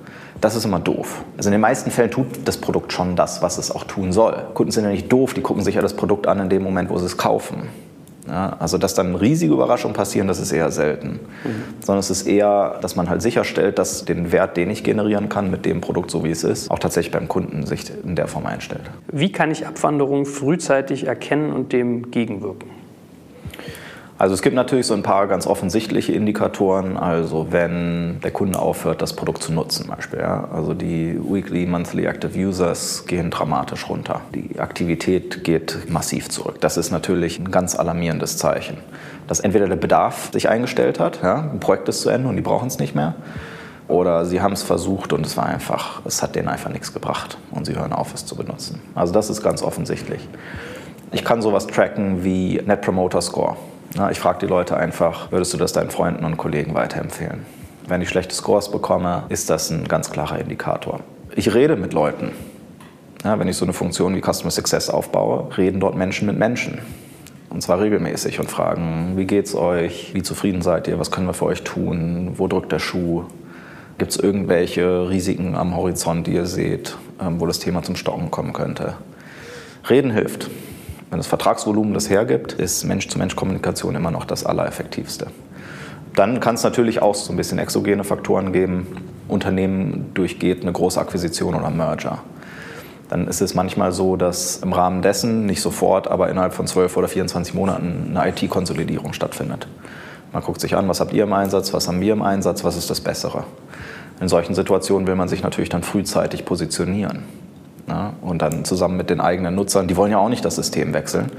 Das 0.41 0.55
ist 0.55 0.65
immer 0.65 0.79
doof. 0.79 1.23
Also 1.35 1.49
in 1.49 1.51
den 1.51 1.61
meisten 1.61 1.89
Fällen 1.89 2.11
tut 2.11 2.27
das 2.45 2.57
Produkt 2.57 2.93
schon 2.93 3.15
das, 3.15 3.41
was 3.41 3.57
es 3.57 3.71
auch 3.71 3.83
tun 3.83 4.11
soll. 4.11 4.35
Kunden 4.53 4.71
sind 4.71 4.83
ja 4.83 4.91
nicht 4.91 5.11
doof, 5.11 5.33
die 5.33 5.41
gucken 5.41 5.63
sich 5.63 5.75
ja 5.75 5.81
das 5.81 5.95
Produkt 5.95 6.27
an 6.27 6.39
in 6.39 6.49
dem 6.49 6.63
Moment, 6.63 6.89
wo 6.89 6.97
sie 6.97 7.05
es 7.05 7.17
kaufen. 7.17 7.69
Ja, 8.27 8.57
also 8.59 8.77
dass 8.77 8.93
dann 8.93 9.15
riesige 9.15 9.53
Überraschungen 9.53 9.95
passieren, 9.95 10.27
das 10.27 10.39
ist 10.39 10.51
eher 10.51 10.69
selten. 10.69 11.21
Mhm. 11.43 11.63
Sondern 11.79 11.99
es 11.99 12.09
ist 12.09 12.27
eher, 12.27 12.77
dass 12.81 12.97
man 12.97 13.09
halt 13.09 13.21
sicherstellt, 13.21 13.79
dass 13.79 14.03
den 14.03 14.31
Wert, 14.33 14.57
den 14.57 14.69
ich 14.69 14.83
generieren 14.83 15.29
kann 15.29 15.49
mit 15.49 15.65
dem 15.65 15.79
Produkt, 15.79 16.11
so 16.11 16.25
wie 16.25 16.31
es 16.31 16.43
ist, 16.43 16.69
auch 16.69 16.79
tatsächlich 16.79 17.13
beim 17.13 17.29
Kunden 17.29 17.65
sich 17.65 17.85
in 18.03 18.15
der 18.17 18.27
Form 18.27 18.45
einstellt. 18.45 18.81
Wie 19.11 19.31
kann 19.31 19.49
ich 19.49 19.65
Abwanderung 19.65 20.25
frühzeitig 20.25 21.07
erkennen 21.07 21.53
und 21.53 21.71
dem 21.71 22.11
gegenwirken? 22.11 22.76
Also 24.19 24.33
es 24.33 24.41
gibt 24.41 24.55
natürlich 24.55 24.87
so 24.87 24.95
ein 24.95 25.03
paar 25.03 25.27
ganz 25.27 25.45
offensichtliche 25.45 26.11
Indikatoren. 26.11 26.97
Also 26.97 27.47
wenn 27.51 28.19
der 28.23 28.31
Kunde 28.31 28.57
aufhört, 28.57 29.01
das 29.01 29.13
Produkt 29.13 29.43
zu 29.43 29.53
nutzen, 29.53 29.85
zum 29.85 29.95
Beispiel. 29.95 30.19
Ja? 30.19 30.47
Also 30.51 30.73
die 30.73 31.19
Weekly, 31.21 31.67
Monthly 31.67 32.05
Active 32.05 32.37
Users 32.37 33.05
gehen 33.05 33.29
dramatisch 33.29 33.87
runter. 33.87 34.21
Die 34.33 34.59
Aktivität 34.59 35.43
geht 35.43 35.89
massiv 35.89 36.29
zurück. 36.29 36.59
Das 36.61 36.77
ist 36.77 36.89
natürlich 36.89 37.37
ein 37.37 37.51
ganz 37.51 37.75
alarmierendes 37.75 38.37
Zeichen. 38.37 38.77
Dass 39.27 39.39
entweder 39.39 39.67
der 39.67 39.75
Bedarf 39.75 40.31
sich 40.31 40.49
eingestellt 40.49 40.99
hat, 40.99 41.21
ja? 41.21 41.49
ein 41.51 41.59
Projekt 41.59 41.87
ist 41.89 42.01
zu 42.01 42.09
Ende 42.09 42.27
und 42.29 42.37
die 42.37 42.41
brauchen 42.41 42.67
es 42.67 42.79
nicht 42.79 42.95
mehr. 42.95 43.15
Oder 43.87 44.25
sie 44.25 44.41
haben 44.41 44.53
es 44.53 44.63
versucht 44.63 45.13
und 45.13 45.25
es 45.25 45.37
war 45.37 45.45
einfach, 45.45 46.01
es 46.05 46.23
hat 46.23 46.35
denen 46.35 46.47
einfach 46.47 46.71
nichts 46.71 46.91
gebracht 46.91 47.37
und 47.51 47.65
sie 47.65 47.75
hören 47.75 47.93
auf, 47.93 48.13
es 48.13 48.25
zu 48.25 48.35
benutzen. 48.35 48.81
Also 48.95 49.13
das 49.13 49.29
ist 49.29 49.43
ganz 49.43 49.61
offensichtlich. 49.61 50.27
Ich 51.11 51.23
kann 51.23 51.41
sowas 51.41 51.67
tracken 51.67 52.23
wie 52.23 52.61
Net 52.65 52.81
Promoter 52.81 53.21
Score. 53.21 53.55
Na, 53.97 54.11
ich 54.11 54.19
frage 54.19 54.37
die 54.37 54.45
Leute 54.45 54.77
einfach, 54.77 55.31
würdest 55.31 55.55
du 55.55 55.57
das 55.57 55.73
deinen 55.73 55.89
Freunden 55.89 56.23
und 56.23 56.37
Kollegen 56.37 56.75
weiterempfehlen? 56.75 57.47
Wenn 57.87 57.99
ich 58.03 58.09
schlechte 58.09 58.35
Scores 58.35 58.69
bekomme, 58.69 59.23
ist 59.29 59.49
das 59.49 59.71
ein 59.71 59.87
ganz 59.87 60.11
klarer 60.11 60.37
Indikator. 60.37 60.99
Ich 61.35 61.51
rede 61.55 61.75
mit 61.75 61.93
Leuten. 61.93 62.31
Ja, 63.23 63.39
wenn 63.39 63.47
ich 63.47 63.57
so 63.57 63.65
eine 63.65 63.73
Funktion 63.73 64.15
wie 64.15 64.21
Customer 64.21 64.51
Success 64.51 64.91
aufbaue, 64.91 65.49
reden 65.57 65.79
dort 65.79 65.95
Menschen 65.95 66.27
mit 66.27 66.37
Menschen. 66.37 66.77
Und 67.49 67.61
zwar 67.61 67.79
regelmäßig 67.79 68.39
und 68.39 68.51
fragen, 68.51 69.13
wie 69.15 69.25
geht's 69.25 69.55
euch? 69.55 70.13
Wie 70.13 70.21
zufrieden 70.21 70.61
seid 70.61 70.87
ihr? 70.87 70.99
Was 70.99 71.09
können 71.09 71.25
wir 71.25 71.33
für 71.33 71.45
euch 71.45 71.63
tun? 71.63 72.33
Wo 72.35 72.47
drückt 72.47 72.71
der 72.71 72.77
Schuh? 72.77 73.23
Gibt 73.97 74.11
es 74.11 74.17
irgendwelche 74.17 75.09
Risiken 75.09 75.55
am 75.55 75.75
Horizont, 75.75 76.27
die 76.27 76.33
ihr 76.33 76.45
seht, 76.45 76.95
ähm, 77.19 77.39
wo 77.39 77.47
das 77.47 77.57
Thema 77.57 77.81
zum 77.81 77.95
Stocken 77.95 78.29
kommen 78.29 78.53
könnte? 78.53 78.93
Reden 79.89 80.11
hilft. 80.11 80.51
Wenn 81.09 81.19
das 81.19 81.27
Vertragsvolumen 81.27 81.93
das 81.93 82.09
hergibt, 82.09 82.53
ist 82.53 82.83
Mensch-zu-Mensch-Kommunikation 82.83 83.95
immer 83.95 84.11
noch 84.11 84.25
das 84.25 84.45
Allereffektivste. 84.45 85.27
Dann 86.15 86.39
kann 86.39 86.55
es 86.55 86.63
natürlich 86.63 87.01
auch 87.01 87.15
so 87.15 87.31
ein 87.31 87.37
bisschen 87.37 87.59
exogene 87.59 88.03
Faktoren 88.03 88.51
geben. 88.51 88.87
Unternehmen 89.27 90.11
durchgeht 90.13 90.63
eine 90.63 90.71
große 90.71 90.99
Akquisition 90.99 91.55
oder 91.55 91.69
Merger. 91.69 92.19
Dann 93.09 93.27
ist 93.27 93.39
es 93.39 93.53
manchmal 93.53 93.93
so, 93.93 94.17
dass 94.17 94.57
im 94.57 94.73
Rahmen 94.73 95.01
dessen, 95.01 95.45
nicht 95.45 95.61
sofort, 95.61 96.09
aber 96.09 96.29
innerhalb 96.29 96.53
von 96.53 96.67
12 96.67 96.97
oder 96.97 97.07
24 97.07 97.53
Monaten 97.53 98.17
eine 98.17 98.29
IT-Konsolidierung 98.29 99.13
stattfindet. 99.13 99.67
Man 100.33 100.43
guckt 100.43 100.59
sich 100.59 100.75
an, 100.75 100.89
was 100.89 100.99
habt 100.99 101.13
ihr 101.13 101.23
im 101.23 101.31
Einsatz, 101.31 101.73
was 101.73 101.87
haben 101.87 102.01
wir 102.01 102.11
im 102.11 102.21
Einsatz, 102.21 102.65
was 102.65 102.75
ist 102.75 102.89
das 102.89 102.99
Bessere. 102.99 103.45
In 104.19 104.27
solchen 104.27 104.55
Situationen 104.55 105.07
will 105.07 105.15
man 105.15 105.29
sich 105.29 105.41
natürlich 105.41 105.69
dann 105.69 105.83
frühzeitig 105.83 106.43
positionieren. 106.43 107.23
Ne? 107.87 108.13
Und 108.21 108.41
dann 108.41 108.65
zusammen 108.65 108.97
mit 108.97 109.09
den 109.09 109.21
eigenen 109.21 109.55
Nutzern, 109.55 109.87
die 109.87 109.95
wollen 109.95 110.11
ja 110.11 110.17
auch 110.17 110.29
nicht 110.29 110.43
das 110.43 110.55
System 110.55 110.93
wechseln, 110.93 111.31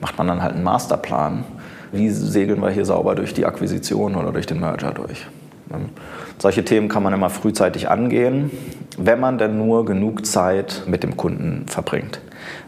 macht 0.00 0.16
man 0.18 0.28
dann 0.28 0.42
halt 0.42 0.54
einen 0.54 0.62
Masterplan. 0.62 1.44
Wie 1.92 2.10
segeln 2.10 2.60
wir 2.60 2.70
hier 2.70 2.84
sauber 2.84 3.14
durch 3.14 3.34
die 3.34 3.44
Akquisition 3.44 4.14
oder 4.14 4.32
durch 4.32 4.46
den 4.46 4.60
Merger 4.60 4.92
durch? 4.92 5.26
Ne? 5.68 5.86
Solche 6.38 6.64
Themen 6.64 6.88
kann 6.88 7.02
man 7.02 7.12
immer 7.12 7.30
frühzeitig 7.30 7.88
angehen, 7.88 8.50
wenn 8.98 9.18
man 9.18 9.38
denn 9.38 9.58
nur 9.58 9.84
genug 9.84 10.26
Zeit 10.26 10.82
mit 10.86 11.02
dem 11.02 11.16
Kunden 11.16 11.66
verbringt. 11.66 12.20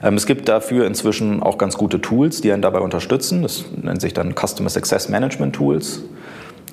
Ähm, 0.03 0.15
es 0.15 0.27
gibt 0.27 0.49
dafür 0.49 0.87
inzwischen 0.87 1.43
auch 1.43 1.59
ganz 1.59 1.77
gute 1.77 2.01
Tools, 2.01 2.41
die 2.41 2.53
einen 2.53 2.63
dabei 2.63 2.81
unterstützen. 2.81 3.43
Das 3.43 3.65
nennt 3.81 4.01
sich 4.01 4.15
dann 4.15 4.35
Customer 4.35 4.71
Success 4.71 5.09
Management 5.09 5.55
Tools. 5.55 6.03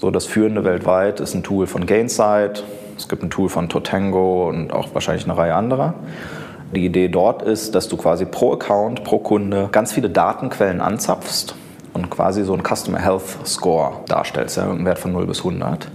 So 0.02 0.10
das 0.12 0.26
führende 0.26 0.64
weltweit 0.64 1.20
ist 1.20 1.36
ein 1.36 1.44
Tool 1.44 1.68
von 1.68 1.86
Gainsight. 1.86 2.64
Es 2.98 3.08
gibt 3.08 3.24
ein 3.24 3.30
Tool 3.30 3.50
von 3.50 3.70
Totango 3.70 4.50
und 4.50 4.72
auch 4.72 4.94
wahrscheinlich 4.94 5.26
eine 5.26 5.38
Reihe 5.38 5.54
anderer. 5.54 5.96
Die 6.76 6.86
Idee 6.86 7.08
dort 7.08 7.42
ist, 7.42 7.74
dass 7.74 7.88
du 7.88 7.96
quasi 7.96 8.26
pro 8.26 8.54
Account, 8.54 9.06
pro 9.06 9.20
Kunde 9.20 9.70
ganz 9.72 9.94
viele 9.94 10.10
Datenquellen 10.10 10.82
anzapfst 10.82 11.56
und 11.94 12.10
quasi 12.10 12.44
so 12.44 12.54
einen 12.54 12.64
Customer 12.64 13.00
Health 13.00 13.38
Score 13.46 13.94
darstellst, 14.08 14.58
ja, 14.58 14.64
irgendeinen 14.64 14.88
Wert 14.88 15.00
von 15.00 15.14
0 15.14 15.26
bis 15.26 15.38
100. 15.40 15.90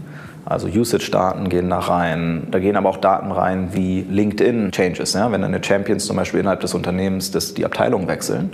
Also 0.46 0.68
Usage-Daten 0.68 1.50
gehen 1.50 1.68
da 1.68 1.80
rein. 1.80 2.48
Da 2.50 2.58
gehen 2.58 2.76
aber 2.76 2.88
auch 2.88 2.96
Daten 2.96 3.30
rein 3.30 3.74
wie 3.74 4.00
LinkedIn-Changes. 4.08 5.12
Ja? 5.12 5.30
Wenn 5.30 5.42
deine 5.42 5.62
Champions 5.62 6.06
zum 6.06 6.16
Beispiel 6.16 6.40
innerhalb 6.40 6.60
des 6.60 6.72
Unternehmens 6.72 7.30
das, 7.30 7.52
die 7.52 7.66
Abteilung 7.66 8.08
wechseln, 8.08 8.50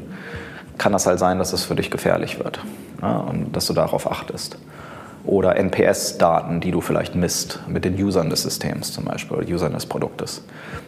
kann 0.78 0.92
das 0.92 1.06
halt 1.06 1.20
sein, 1.20 1.38
dass 1.38 1.52
das 1.52 1.64
für 1.64 1.76
dich 1.76 1.90
gefährlich 1.90 2.38
wird 2.42 2.58
ja? 3.00 3.18
und 3.18 3.54
dass 3.54 3.66
du 3.66 3.72
darauf 3.72 4.10
achtest. 4.10 4.58
Oder 5.26 5.56
NPS-Daten, 5.56 6.60
die 6.60 6.70
du 6.70 6.80
vielleicht 6.80 7.14
misst 7.14 7.60
mit 7.68 7.84
den 7.84 8.02
Usern 8.02 8.30
des 8.30 8.42
Systems 8.42 8.92
zum 8.92 9.04
Beispiel 9.04 9.36
oder 9.36 9.48
Usern 9.48 9.72
des 9.72 9.86
Produktes. 9.86 10.44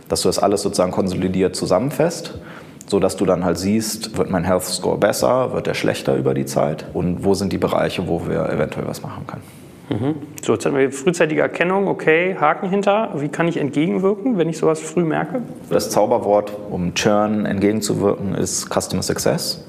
Dass 0.08 0.22
du 0.22 0.28
das 0.28 0.38
alles 0.38 0.62
sozusagen 0.62 0.92
konsolidiert 0.92 1.56
zusammenfasst, 1.56 2.38
sodass 2.86 3.16
du 3.16 3.26
dann 3.26 3.44
halt 3.44 3.58
siehst, 3.58 4.16
wird 4.16 4.30
mein 4.30 4.44
Health 4.44 4.64
Score 4.64 4.96
besser, 4.96 5.52
wird 5.52 5.66
er 5.66 5.74
schlechter 5.74 6.16
über 6.16 6.34
die 6.34 6.46
Zeit 6.46 6.86
und 6.94 7.24
wo 7.24 7.34
sind 7.34 7.52
die 7.52 7.58
Bereiche, 7.58 8.08
wo 8.08 8.26
wir 8.26 8.48
eventuell 8.48 8.86
was 8.86 9.02
machen 9.02 9.26
können. 9.26 9.42
Mhm. 9.90 10.14
So, 10.42 10.52
jetzt 10.52 10.66
haben 10.66 10.76
wir 10.76 10.92
frühzeitige 10.92 11.40
Erkennung, 11.40 11.88
okay, 11.88 12.36
Haken 12.38 12.68
hinter. 12.68 13.10
Wie 13.16 13.28
kann 13.28 13.48
ich 13.48 13.56
entgegenwirken, 13.56 14.36
wenn 14.36 14.48
ich 14.48 14.58
sowas 14.58 14.80
früh 14.80 15.02
merke? 15.02 15.42
Das 15.70 15.90
Zauberwort, 15.90 16.52
um 16.70 16.94
Churn 16.94 17.46
entgegenzuwirken, 17.46 18.34
ist 18.34 18.68
Customer 18.68 19.02
Success. 19.02 19.64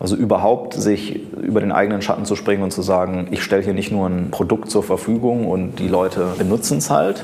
Also 0.00 0.16
überhaupt 0.16 0.72
sich 0.72 1.20
über 1.36 1.60
den 1.60 1.72
eigenen 1.72 2.00
Schatten 2.00 2.24
zu 2.24 2.34
springen 2.34 2.62
und 2.62 2.72
zu 2.72 2.80
sagen, 2.80 3.28
ich 3.30 3.42
stelle 3.42 3.62
hier 3.62 3.74
nicht 3.74 3.92
nur 3.92 4.08
ein 4.08 4.30
Produkt 4.30 4.70
zur 4.70 4.82
Verfügung 4.82 5.46
und 5.46 5.78
die 5.78 5.88
Leute 5.88 6.26
benutzen 6.38 6.78
es 6.78 6.88
halt. 6.88 7.22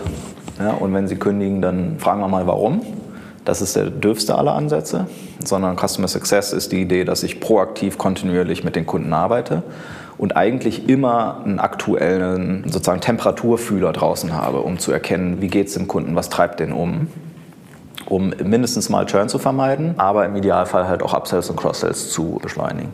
Ja, 0.58 0.72
und 0.72 0.92
wenn 0.92 1.08
sie 1.08 1.16
kündigen, 1.16 1.62
dann 1.62 1.98
fragen 1.98 2.20
wir 2.20 2.28
mal 2.28 2.46
warum. 2.46 2.82
Das 3.46 3.62
ist 3.62 3.76
der 3.76 3.88
dürfste 3.90 4.36
aller 4.36 4.54
Ansätze, 4.54 5.06
sondern 5.42 5.76
Customer 5.78 6.08
Success 6.08 6.52
ist 6.52 6.72
die 6.72 6.82
Idee, 6.82 7.04
dass 7.04 7.22
ich 7.22 7.40
proaktiv 7.40 7.96
kontinuierlich 7.96 8.62
mit 8.62 8.76
den 8.76 8.84
Kunden 8.84 9.12
arbeite 9.12 9.62
und 10.18 10.36
eigentlich 10.36 10.88
immer 10.88 11.42
einen 11.44 11.60
aktuellen 11.60 12.64
sozusagen 12.66 13.00
Temperaturfühler 13.00 13.92
draußen 13.92 14.34
habe, 14.34 14.60
um 14.60 14.78
zu 14.78 14.92
erkennen, 14.92 15.40
wie 15.40 15.48
geht 15.48 15.68
es 15.68 15.74
dem 15.74 15.88
Kunden, 15.88 16.14
was 16.14 16.28
treibt 16.28 16.60
den 16.60 16.72
um 16.72 17.08
um 18.06 18.32
mindestens 18.42 18.88
mal 18.88 19.06
Churn 19.06 19.28
zu 19.28 19.38
vermeiden, 19.38 19.94
aber 19.98 20.24
im 20.24 20.36
Idealfall 20.36 20.88
halt 20.88 21.02
auch 21.02 21.12
Upsells 21.12 21.50
und 21.50 21.56
Cross-Sells 21.56 22.10
zu 22.10 22.38
beschleunigen. 22.42 22.92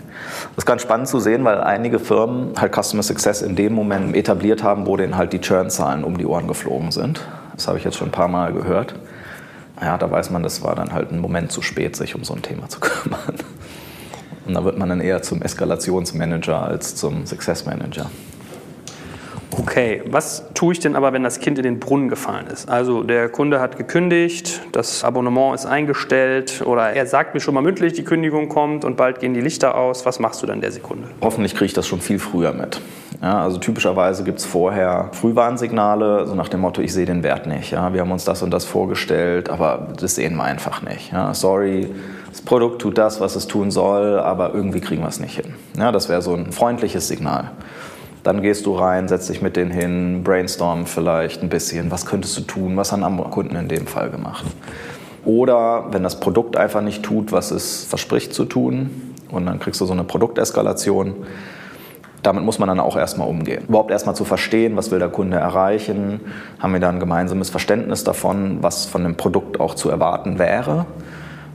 Das 0.55 0.59
ist 0.59 0.67
ganz 0.67 0.83
spannend 0.83 1.09
zu 1.09 1.21
sehen, 1.21 1.45
weil 1.45 1.61
einige 1.61 1.99
Firmen 1.99 2.53
halt 2.59 2.75
Customer 2.75 3.03
Success 3.03 3.43
in 3.43 3.57
dem 3.57 3.75
Moment 3.75 4.17
etabliert 4.17 4.63
haben, 4.63 4.87
wo 4.87 4.97
denen 4.97 5.17
halt 5.17 5.33
die 5.33 5.41
Churn-Zahlen 5.41 6.05
um 6.05 6.17
die 6.17 6.27
Ohren 6.27 6.49
geflogen 6.49 6.91
sind. 6.91 7.21
Das 7.55 7.69
habe 7.69 7.79
ich 7.79 7.85
jetzt 7.85 7.97
schon 7.97 8.09
ein 8.09 8.13
paar 8.13 8.29
Mal 8.29 8.53
gehört. 8.53 8.95
Ja, 9.81 9.99
da 9.99 10.11
weiß 10.11 10.31
man, 10.31 10.43
das 10.43 10.63
war 10.63 10.75
dann 10.75 10.93
halt 10.93 11.11
ein 11.13 11.19
Moment 11.19 11.51
zu 11.51 11.61
spät, 11.61 11.97
sich 11.97 12.15
um 12.15 12.25
so 12.25 12.35
ein 12.35 12.43
Thema 12.43 12.69
zu 12.69 12.81
kümmern. 12.81 13.35
Und 14.47 14.55
da 14.55 14.65
wird 14.65 14.79
man 14.79 14.89
dann 14.89 15.01
eher 15.01 15.23
zum 15.23 15.43
Eskalationsmanager 15.43 16.63
als 16.63 16.97
zum 16.97 17.27
Success 17.27 17.67
Manager. 17.67 18.11
Okay, 19.59 20.03
was 20.07 20.45
tue 20.55 20.73
ich 20.73 20.81
denn 20.81 20.97
aber, 20.97 21.13
wenn 21.13 21.23
das 21.23 21.41
Kind 21.41 21.59
in 21.59 21.65
den 21.65 21.79
Brunnen 21.79 22.09
gefallen 22.09 22.47
ist? 22.47 22.69
Also 22.69 23.03
der 23.03 23.29
Kunde 23.29 23.61
hat 23.61 23.77
gekündigt, 23.77 24.63
das 24.73 25.05
Abonnement 25.05 25.55
ist 25.55 25.67
eingestellt 25.67 26.63
oder 26.65 26.91
er 26.91 27.07
sagt 27.07 27.35
mir 27.35 27.41
schon 27.41 27.55
mal 27.55 27.63
mündlich, 27.63 27.93
die 27.93 28.05
Kündigung 28.05 28.49
kommt 28.49 28.85
und 28.85 28.97
bald 28.97 29.21
gehen 29.21 29.35
die 29.35 29.41
Lichter 29.41 29.77
aus. 29.77 30.07
Was 30.07 30.19
machst 30.21 30.43
du 30.43 30.47
dann 30.47 30.61
der 30.61 30.73
Sekunde? 30.73 31.09
Hoffentlich 31.21 31.55
kriege 31.55 31.67
ich 31.67 31.73
das 31.75 31.87
schon 31.87 32.01
viel 32.01 32.19
früher 32.19 32.53
mit. 32.53 32.81
Ja, 33.21 33.43
also 33.43 33.59
typischerweise 33.59 34.25
gibt 34.25 34.39
es 34.39 34.45
vorher 34.45 35.11
Frühwarnsignale, 35.13 36.27
so 36.27 36.35
nach 36.35 36.49
dem 36.49 36.61
Motto, 36.61 36.81
ich 36.81 36.93
sehe 36.93 37.07
den 37.07 37.23
Wert 37.23 37.47
nicht. 37.47 37.73
Ja, 37.73 37.93
wir 37.93 38.01
haben 38.01 38.11
uns 38.11 38.25
das 38.25 38.43
und 38.43 38.51
das 38.51 38.65
vorgestellt, 38.65 39.49
aber 39.51 39.89
das 40.01 40.17
sehen 40.17 40.35
wir 40.37 40.45
einfach 40.45 40.83
nicht. 40.83 41.13
Ja, 41.13 41.35
sorry, 41.35 41.89
das 42.31 42.41
Produkt 42.41 42.81
tut 42.81 42.99
das, 42.99 43.21
was 43.21 43.37
es 43.37 43.47
tun 43.47 43.71
soll, 43.71 44.19
aber 44.19 44.55
irgendwie 44.55 44.81
kriegen 44.81 45.03
wir 45.03 45.09
es 45.09 45.21
nicht 45.21 45.37
hin. 45.37 45.55
Ja, 45.77 45.93
das 45.93 46.09
wäre 46.09 46.23
so 46.23 46.35
ein 46.35 46.51
freundliches 46.51 47.07
Signal. 47.07 47.51
Dann 48.23 48.41
gehst 48.41 48.67
du 48.67 48.75
rein, 48.75 49.09
setzt 49.09 49.29
dich 49.29 49.43
mit 49.43 49.57
denen 49.57 49.71
hin, 49.71 50.23
brainstorm 50.23 50.87
vielleicht 50.87 51.43
ein 51.43 51.49
bisschen, 51.49 51.91
was 51.91 52.07
könntest 52.07 52.37
du 52.39 52.43
tun, 52.43 52.77
was 52.77 52.93
haben 52.93 53.03
andere 53.03 53.31
Kunden 53.31 53.57
in 53.57 53.69
dem 53.69 53.87
Fall 53.87 54.11
gemacht. 54.11 54.45
Oder 55.25 55.87
wenn 55.91 56.03
das 56.03 56.21
Produkt 56.21 56.57
einfach 56.57 56.83
nicht 56.83 57.03
tut, 57.03 57.33
was 57.33 57.51
es 57.51 57.85
verspricht 57.85 58.33
zu 58.33 58.45
tun, 58.45 58.91
und 59.31 59.47
dann 59.47 59.59
kriegst 59.59 59.81
du 59.81 59.87
so 59.87 59.93
eine 59.93 60.05
Produkteskalation, 60.05 61.15
damit 62.23 62.45
muss 62.45 62.61
man 62.61 62.69
dann 62.69 62.79
auch 62.79 62.97
erstmal 62.97 63.29
umgehen. 63.29 63.65
Überhaupt 63.69 63.91
erstmal 63.91 64.15
zu 64.15 64.25
verstehen, 64.25 64.77
was 64.77 64.93
will 64.93 65.01
der 65.01 65.09
Kunde 65.09 65.39
erreichen, 65.39 66.21
haben 66.61 66.73
wir 66.73 66.81
da 66.81 66.89
ein 66.89 67.01
gemeinsames 67.01 67.51
Verständnis 67.51 68.05
davon, 68.05 68.59
was 68.61 68.87
von 68.87 69.03
dem 69.03 69.17
Produkt 69.17 69.59
auch 69.59 69.75
zu 69.75 69.91
erwarten 69.91 70.39
wäre 70.39 70.87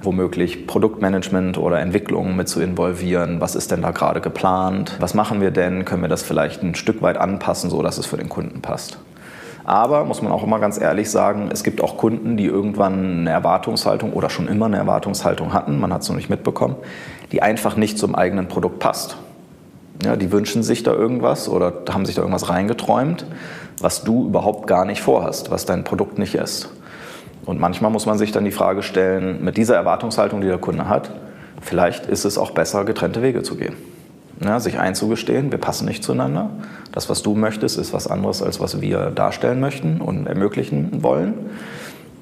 womöglich 0.01 0.67
Produktmanagement 0.67 1.57
oder 1.57 1.79
Entwicklung 1.79 2.35
mit 2.35 2.47
zu 2.47 2.61
involvieren. 2.61 3.41
Was 3.41 3.55
ist 3.55 3.71
denn 3.71 3.81
da 3.81 3.91
gerade 3.91 4.21
geplant? 4.21 4.95
Was 4.99 5.13
machen 5.13 5.41
wir 5.41 5.51
denn? 5.51 5.85
Können 5.85 6.01
wir 6.01 6.09
das 6.09 6.23
vielleicht 6.23 6.63
ein 6.63 6.75
Stück 6.75 7.01
weit 7.01 7.17
anpassen, 7.17 7.69
so 7.69 7.81
dass 7.81 7.97
es 7.97 8.05
für 8.05 8.17
den 8.17 8.29
Kunden 8.29 8.61
passt? 8.61 8.99
Aber 9.67 10.05
muss 10.05 10.21
man 10.21 10.31
auch 10.31 10.43
immer 10.43 10.59
ganz 10.59 10.79
ehrlich 10.79 11.11
sagen, 11.11 11.49
es 11.51 11.61
gibt 11.61 11.81
auch 11.81 11.97
Kunden, 11.97 12.37
die 12.37 12.45
irgendwann 12.45 13.19
eine 13.19 13.31
Erwartungshaltung 13.31 14.13
oder 14.13 14.29
schon 14.29 14.47
immer 14.47 14.67
eine 14.67 14.77
Erwartungshaltung 14.77 15.51
hatten, 15.51 15.77
man 15.77 15.91
hat 15.91 16.03
es 16.03 16.09
noch 16.09 16.15
nicht 16.15 16.29
mitbekommen, 16.29 16.77
die 17.33 17.41
einfach 17.41 17.75
nicht 17.75 17.97
zum 17.97 18.15
eigenen 18.15 18.47
Produkt 18.47 18.79
passt. 18.79 19.17
Ja, 20.05 20.15
die 20.15 20.31
wünschen 20.31 20.63
sich 20.63 20.83
da 20.83 20.93
irgendwas 20.93 21.49
oder 21.49 21.73
haben 21.89 22.05
sich 22.05 22.15
da 22.15 22.21
irgendwas 22.21 22.49
reingeträumt, 22.49 23.25
was 23.81 24.05
du 24.05 24.27
überhaupt 24.27 24.67
gar 24.67 24.85
nicht 24.85 25.01
vorhast, 25.01 25.51
was 25.51 25.65
dein 25.65 25.83
Produkt 25.83 26.17
nicht 26.17 26.35
ist. 26.35 26.69
Und 27.47 27.61
manchmal 27.61 27.89
muss 27.89 28.05
man 28.05 28.17
sich 28.17 28.33
dann 28.33 28.43
die 28.43 28.51
Frage 28.51 28.83
stellen, 28.83 29.43
mit 29.43 29.55
dieser 29.55 29.75
Erwartungshaltung, 29.75 30.41
die 30.41 30.47
der 30.47 30.57
Kunde 30.57 30.89
hat, 30.89 31.11
vielleicht 31.61 32.05
ist 32.05 32.25
es 32.25 32.37
auch 32.37 32.51
besser, 32.51 32.83
getrennte 32.83 33.21
Wege 33.21 33.41
zu 33.41 33.55
gehen. 33.55 33.73
Ja, 34.43 34.59
sich 34.59 34.77
einzugestehen, 34.77 35.49
wir 35.49 35.57
passen 35.57 35.87
nicht 35.87 36.03
zueinander. 36.03 36.49
Das, 36.91 37.09
was 37.09 37.23
du 37.23 37.35
möchtest, 37.35 37.77
ist 37.79 37.93
was 37.93 38.07
anderes, 38.07 38.43
als 38.43 38.59
was 38.59 38.81
wir 38.81 39.11
darstellen 39.11 39.61
möchten 39.61 40.01
und 40.01 40.27
ermöglichen 40.27 41.01
wollen. 41.03 41.35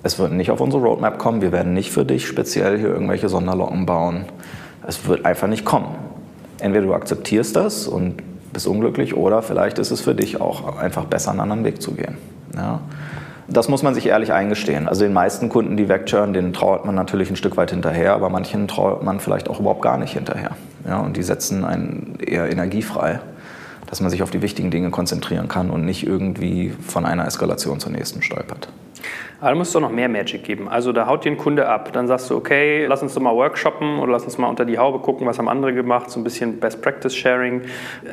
Es 0.04 0.20
wird 0.20 0.32
nicht 0.32 0.52
auf 0.52 0.62
unsere 0.62 0.84
Roadmap 0.84 1.18
kommen. 1.18 1.42
Wir 1.42 1.52
werden 1.52 1.74
nicht 1.74 1.92
für 1.92 2.06
dich 2.06 2.28
speziell 2.28 2.78
hier 2.78 2.90
irgendwelche 2.90 3.28
Sonderlocken 3.28 3.88
bauen. 3.88 4.26
Es 4.88 5.08
wird 5.08 5.26
einfach 5.26 5.48
nicht 5.48 5.66
kommen. 5.66 5.88
Entweder 6.60 6.86
du 6.86 6.94
akzeptierst 6.94 7.56
das 7.56 7.88
und 7.88 8.22
bist 8.54 8.68
unglücklich 8.68 9.18
oder 9.18 9.42
vielleicht 9.42 9.80
ist 9.80 9.90
es 9.90 10.02
für 10.02 10.14
dich 10.14 10.40
auch 10.40 10.78
einfach 10.78 11.06
besser, 11.06 11.32
einen 11.32 11.40
anderen 11.40 11.64
Weg 11.64 11.82
zu 11.82 11.94
gehen. 11.94 12.18
Ja? 12.56 12.80
Das 13.48 13.70
muss 13.70 13.84
man 13.84 13.94
sich 13.94 14.08
ehrlich 14.08 14.34
eingestehen. 14.34 14.88
Also 14.88 15.04
den 15.04 15.14
meisten 15.14 15.50
Kunden, 15.50 15.78
die 15.78 15.88
wegchurnen, 15.88 16.34
denen 16.34 16.54
trauert 16.54 16.86
man 16.86 16.96
natürlich 16.96 17.30
ein 17.30 17.36
Stück 17.36 17.58
weit 17.58 17.72
hinterher, 17.72 18.14
aber 18.14 18.30
manchen 18.30 18.68
trauert 18.68 19.04
man 19.04 19.20
vielleicht 19.20 19.50
auch 19.50 19.60
überhaupt 19.60 19.82
gar 19.82 19.98
nicht 19.98 20.14
hinterher. 20.14 20.52
Ja, 20.88 21.00
und 21.00 21.16
die 21.16 21.24
setzen 21.24 21.64
einen 21.64 22.18
eher 22.20 22.50
energiefrei, 22.50 23.20
dass 23.88 24.02
man 24.02 24.10
sich 24.10 24.24
auf 24.24 24.32
die 24.32 24.42
wichtigen 24.42 24.72
Dinge 24.72 24.90
konzentrieren 24.90 25.48
kann 25.48 25.70
und 25.70 25.86
nicht 25.86 26.06
irgendwie 26.06 26.74
von 26.86 27.06
einer 27.06 27.26
Eskalation 27.26 27.80
zur 27.80 27.92
nächsten 27.92 28.22
stolpert. 28.22 28.70
Aber 29.40 29.50
da 29.50 29.56
muss 29.56 29.68
es 29.68 29.74
doch 29.74 29.82
noch 29.82 29.92
mehr 29.92 30.08
Magic 30.08 30.44
geben. 30.44 30.70
Also 30.70 30.94
da 30.94 31.08
haut 31.08 31.26
dir 31.26 31.32
ein 31.32 31.38
Kunde 31.38 31.68
ab. 31.68 31.92
Dann 31.92 32.08
sagst 32.08 32.30
du, 32.30 32.36
okay, 32.36 32.86
lass 32.86 33.02
uns 33.02 33.14
doch 33.14 33.22
mal 33.22 33.36
workshoppen 33.36 34.00
oder 34.00 34.14
lass 34.14 34.24
uns 34.24 34.38
mal 34.38 34.48
unter 34.48 34.64
die 34.64 34.78
Haube 34.78 35.00
gucken, 35.00 35.28
was 35.28 35.38
haben 35.38 35.50
andere 35.50 35.74
gemacht, 35.74 36.10
so 36.10 36.20
ein 36.20 36.24
bisschen 36.24 36.60
Best 36.60 36.82
Practice 36.82 37.14
Sharing. 37.16 37.62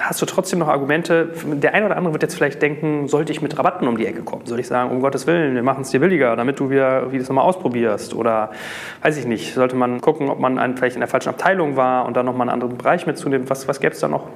Hast 0.00 0.20
du 0.20 0.26
trotzdem 0.26 0.58
noch 0.58 0.68
Argumente? 0.68 1.32
Der 1.44 1.74
eine 1.74 1.86
oder 1.86 1.96
andere 1.96 2.14
wird 2.14 2.22
jetzt 2.22 2.34
vielleicht 2.34 2.60
denken, 2.60 3.06
sollte 3.06 3.32
ich 3.32 3.40
mit 3.40 3.56
Rabatten 3.56 3.86
um 3.86 3.96
die 3.96 4.06
Ecke 4.06 4.22
kommen? 4.22 4.46
Soll 4.46 4.58
ich 4.58 4.66
sagen, 4.66 4.90
um 4.90 5.00
Gottes 5.00 5.26
Willen, 5.26 5.54
wir 5.54 5.62
machen 5.62 5.82
es 5.82 5.90
dir 5.90 6.00
billiger, 6.00 6.34
damit 6.34 6.58
du 6.58 6.70
wieder 6.70 7.12
wie 7.12 7.18
das 7.18 7.28
nochmal 7.28 7.44
ausprobierst? 7.44 8.14
Oder 8.14 8.50
weiß 9.02 9.16
ich 9.16 9.26
nicht, 9.26 9.54
sollte 9.54 9.76
man 9.76 10.00
gucken, 10.00 10.28
ob 10.28 10.40
man 10.40 10.76
vielleicht 10.76 10.96
in 10.96 11.00
der 11.00 11.08
falschen 11.08 11.28
Abteilung 11.28 11.76
war 11.76 12.04
und 12.04 12.16
dann 12.16 12.26
nochmal 12.26 12.48
einen 12.48 12.62
anderen 12.62 12.76
Bereich 12.76 13.06
mitzunimmt? 13.06 13.48
Was, 13.48 13.68
was 13.68 13.80
gäbe 13.80 13.94
es 13.94 14.00
da 14.00 14.08
noch? 14.08 14.26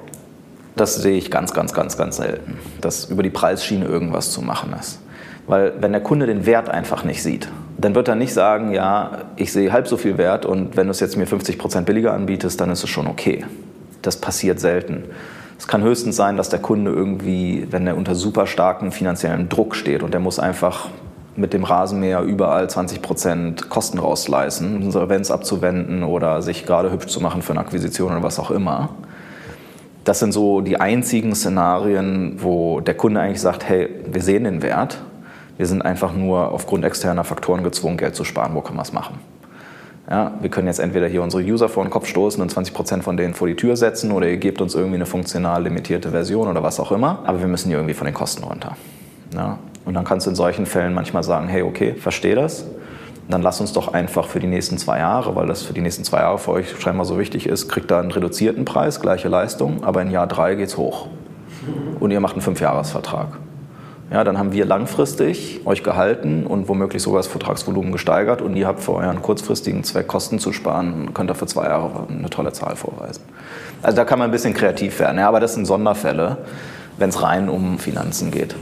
Das 0.77 0.95
sehe 0.95 1.17
ich 1.17 1.31
ganz, 1.31 1.53
ganz, 1.53 1.73
ganz, 1.73 1.97
ganz 1.97 2.17
selten, 2.17 2.59
dass 2.81 3.05
über 3.05 3.23
die 3.23 3.31
Preisschiene 3.31 3.85
irgendwas 3.85 4.31
zu 4.31 4.41
machen 4.41 4.73
ist. 4.79 5.01
Weil 5.47 5.73
wenn 5.79 5.93
der 5.93 6.01
Kunde 6.01 6.27
den 6.27 6.45
Wert 6.45 6.69
einfach 6.69 7.03
nicht 7.03 7.23
sieht, 7.23 7.49
dann 7.77 7.95
wird 7.95 8.07
er 8.07 8.15
nicht 8.15 8.33
sagen, 8.33 8.73
ja, 8.73 9.11
ich 9.37 9.51
sehe 9.53 9.71
halb 9.71 9.87
so 9.87 9.97
viel 9.97 10.17
Wert 10.17 10.45
und 10.45 10.75
wenn 10.75 10.87
du 10.87 10.91
es 10.91 10.99
jetzt 10.99 11.15
mir 11.15 11.25
50 11.25 11.57
Prozent 11.57 11.85
billiger 11.85 12.13
anbietest, 12.13 12.59
dann 12.59 12.69
ist 12.69 12.83
es 12.83 12.89
schon 12.89 13.07
okay. 13.07 13.45
Das 14.01 14.17
passiert 14.17 14.59
selten. 14.59 15.05
Es 15.57 15.67
kann 15.67 15.81
höchstens 15.81 16.15
sein, 16.15 16.37
dass 16.37 16.49
der 16.49 16.59
Kunde 16.59 16.91
irgendwie, 16.91 17.67
wenn 17.71 17.87
er 17.87 17.97
unter 17.97 18.13
super 18.13 18.45
starkem 18.45 18.91
finanziellen 18.91 19.49
Druck 19.49 19.75
steht 19.75 20.03
und 20.03 20.13
der 20.13 20.19
muss 20.19 20.37
einfach 20.37 20.89
mit 21.35 21.53
dem 21.53 21.63
Rasenmäher 21.63 22.21
überall 22.21 22.69
20 22.69 23.01
Prozent 23.01 23.69
Kosten 23.69 23.99
rausleisten, 23.99 24.81
Insolvenz 24.81 25.31
abzuwenden 25.31 26.03
oder 26.03 26.41
sich 26.41 26.65
gerade 26.65 26.91
hübsch 26.91 27.07
zu 27.07 27.21
machen 27.21 27.41
für 27.41 27.53
eine 27.53 27.61
Akquisition 27.61 28.11
oder 28.11 28.23
was 28.23 28.39
auch 28.39 28.51
immer. 28.51 28.89
Das 30.03 30.19
sind 30.19 30.31
so 30.31 30.61
die 30.61 30.79
einzigen 30.79 31.35
Szenarien, 31.35 32.37
wo 32.41 32.79
der 32.79 32.95
Kunde 32.95 33.19
eigentlich 33.19 33.41
sagt, 33.41 33.67
hey, 33.67 33.89
wir 34.11 34.21
sehen 34.21 34.45
den 34.45 34.61
Wert, 34.61 34.99
wir 35.57 35.65
sind 35.65 35.81
einfach 35.81 36.13
nur 36.13 36.51
aufgrund 36.51 36.85
externer 36.85 37.23
Faktoren 37.23 37.63
gezwungen, 37.63 37.97
Geld 37.97 38.15
zu 38.15 38.23
sparen. 38.23 38.53
Wo 38.53 38.61
können 38.61 38.77
wir 38.77 38.83
es 38.83 38.93
machen? 38.93 39.19
Ja, 40.09 40.33
wir 40.39 40.49
können 40.49 40.67
jetzt 40.67 40.79
entweder 40.79 41.07
hier 41.07 41.21
unsere 41.21 41.43
User 41.43 41.67
vor 41.67 41.83
den 41.83 41.89
Kopf 41.89 42.07
stoßen 42.07 42.41
und 42.41 42.49
20 42.49 42.73
Prozent 42.73 43.03
von 43.03 43.17
denen 43.17 43.33
vor 43.33 43.47
die 43.47 43.55
Tür 43.55 43.75
setzen 43.75 44.11
oder 44.13 44.29
ihr 44.29 44.37
gebt 44.37 44.61
uns 44.61 44.73
irgendwie 44.73 44.95
eine 44.95 45.05
funktional 45.05 45.63
limitierte 45.63 46.11
Version 46.11 46.47
oder 46.47 46.63
was 46.63 46.79
auch 46.79 46.93
immer. 46.93 47.19
Aber 47.25 47.41
wir 47.41 47.47
müssen 47.47 47.67
hier 47.67 47.77
irgendwie 47.77 47.93
von 47.93 48.05
den 48.05 48.13
Kosten 48.13 48.43
runter. 48.43 48.77
Ja, 49.33 49.59
und 49.83 49.95
dann 49.95 50.05
kannst 50.05 50.25
du 50.25 50.29
in 50.29 50.35
solchen 50.37 50.65
Fällen 50.65 50.93
manchmal 50.93 51.23
sagen, 51.23 51.49
hey, 51.49 51.61
okay, 51.61 51.93
verstehe 51.93 52.35
das. 52.35 52.65
Dann 53.29 53.41
lass 53.41 53.59
uns 53.59 53.73
doch 53.73 53.93
einfach 53.93 54.27
für 54.27 54.39
die 54.39 54.47
nächsten 54.47 54.77
zwei 54.77 54.99
Jahre, 54.99 55.35
weil 55.35 55.47
das 55.47 55.63
für 55.63 55.73
die 55.73 55.81
nächsten 55.81 56.05
zwei 56.05 56.19
Jahre 56.19 56.37
für 56.37 56.51
euch 56.51 56.79
scheinbar 56.79 57.05
so 57.05 57.19
wichtig 57.19 57.45
ist, 57.45 57.67
kriegt 57.67 57.91
da 57.91 57.99
einen 57.99 58.11
reduzierten 58.11 58.63
Preis, 58.63 59.01
gleiche 59.01 59.27
Leistung, 59.27 59.83
aber 59.83 60.01
in 60.01 60.11
Jahr 60.11 60.27
drei 60.27 60.55
geht 60.55 60.69
es 60.69 60.77
hoch. 60.77 61.07
Und 61.99 62.11
ihr 62.11 62.21
macht 62.21 62.33
einen 62.33 62.41
Fünfjahresvertrag. 62.41 63.37
Ja, 64.09 64.23
dann 64.23 64.37
haben 64.37 64.53
wir 64.53 64.65
langfristig 64.65 65.61
euch 65.65 65.83
gehalten 65.83 66.47
und 66.47 66.69
womöglich 66.69 67.03
sogar 67.03 67.19
das 67.19 67.27
Vertragsvolumen 67.27 67.91
gesteigert 67.91 68.41
und 68.41 68.55
ihr 68.55 68.65
habt 68.65 68.79
für 68.79 68.93
euren 68.93 69.21
kurzfristigen 69.21 69.83
Zweck 69.83 70.07
Kosten 70.07 70.39
zu 70.39 70.53
sparen, 70.53 71.13
könnt 71.13 71.29
ihr 71.29 71.35
für 71.35 71.45
zwei 71.45 71.65
Jahre 71.65 72.07
eine 72.07 72.29
tolle 72.29 72.53
Zahl 72.53 72.77
vorweisen. 72.77 73.21
Also 73.81 73.97
da 73.97 74.05
kann 74.05 74.17
man 74.17 74.29
ein 74.29 74.31
bisschen 74.31 74.53
kreativ 74.53 74.97
werden, 74.99 75.17
ja, 75.17 75.27
aber 75.27 75.41
das 75.41 75.55
sind 75.55 75.65
Sonderfälle. 75.65 76.37
wenn 76.97 77.09
es 77.09 77.21
rein 77.21 77.47
um 77.47 77.77
Finanzen 77.77 78.31
geht. 78.31 78.55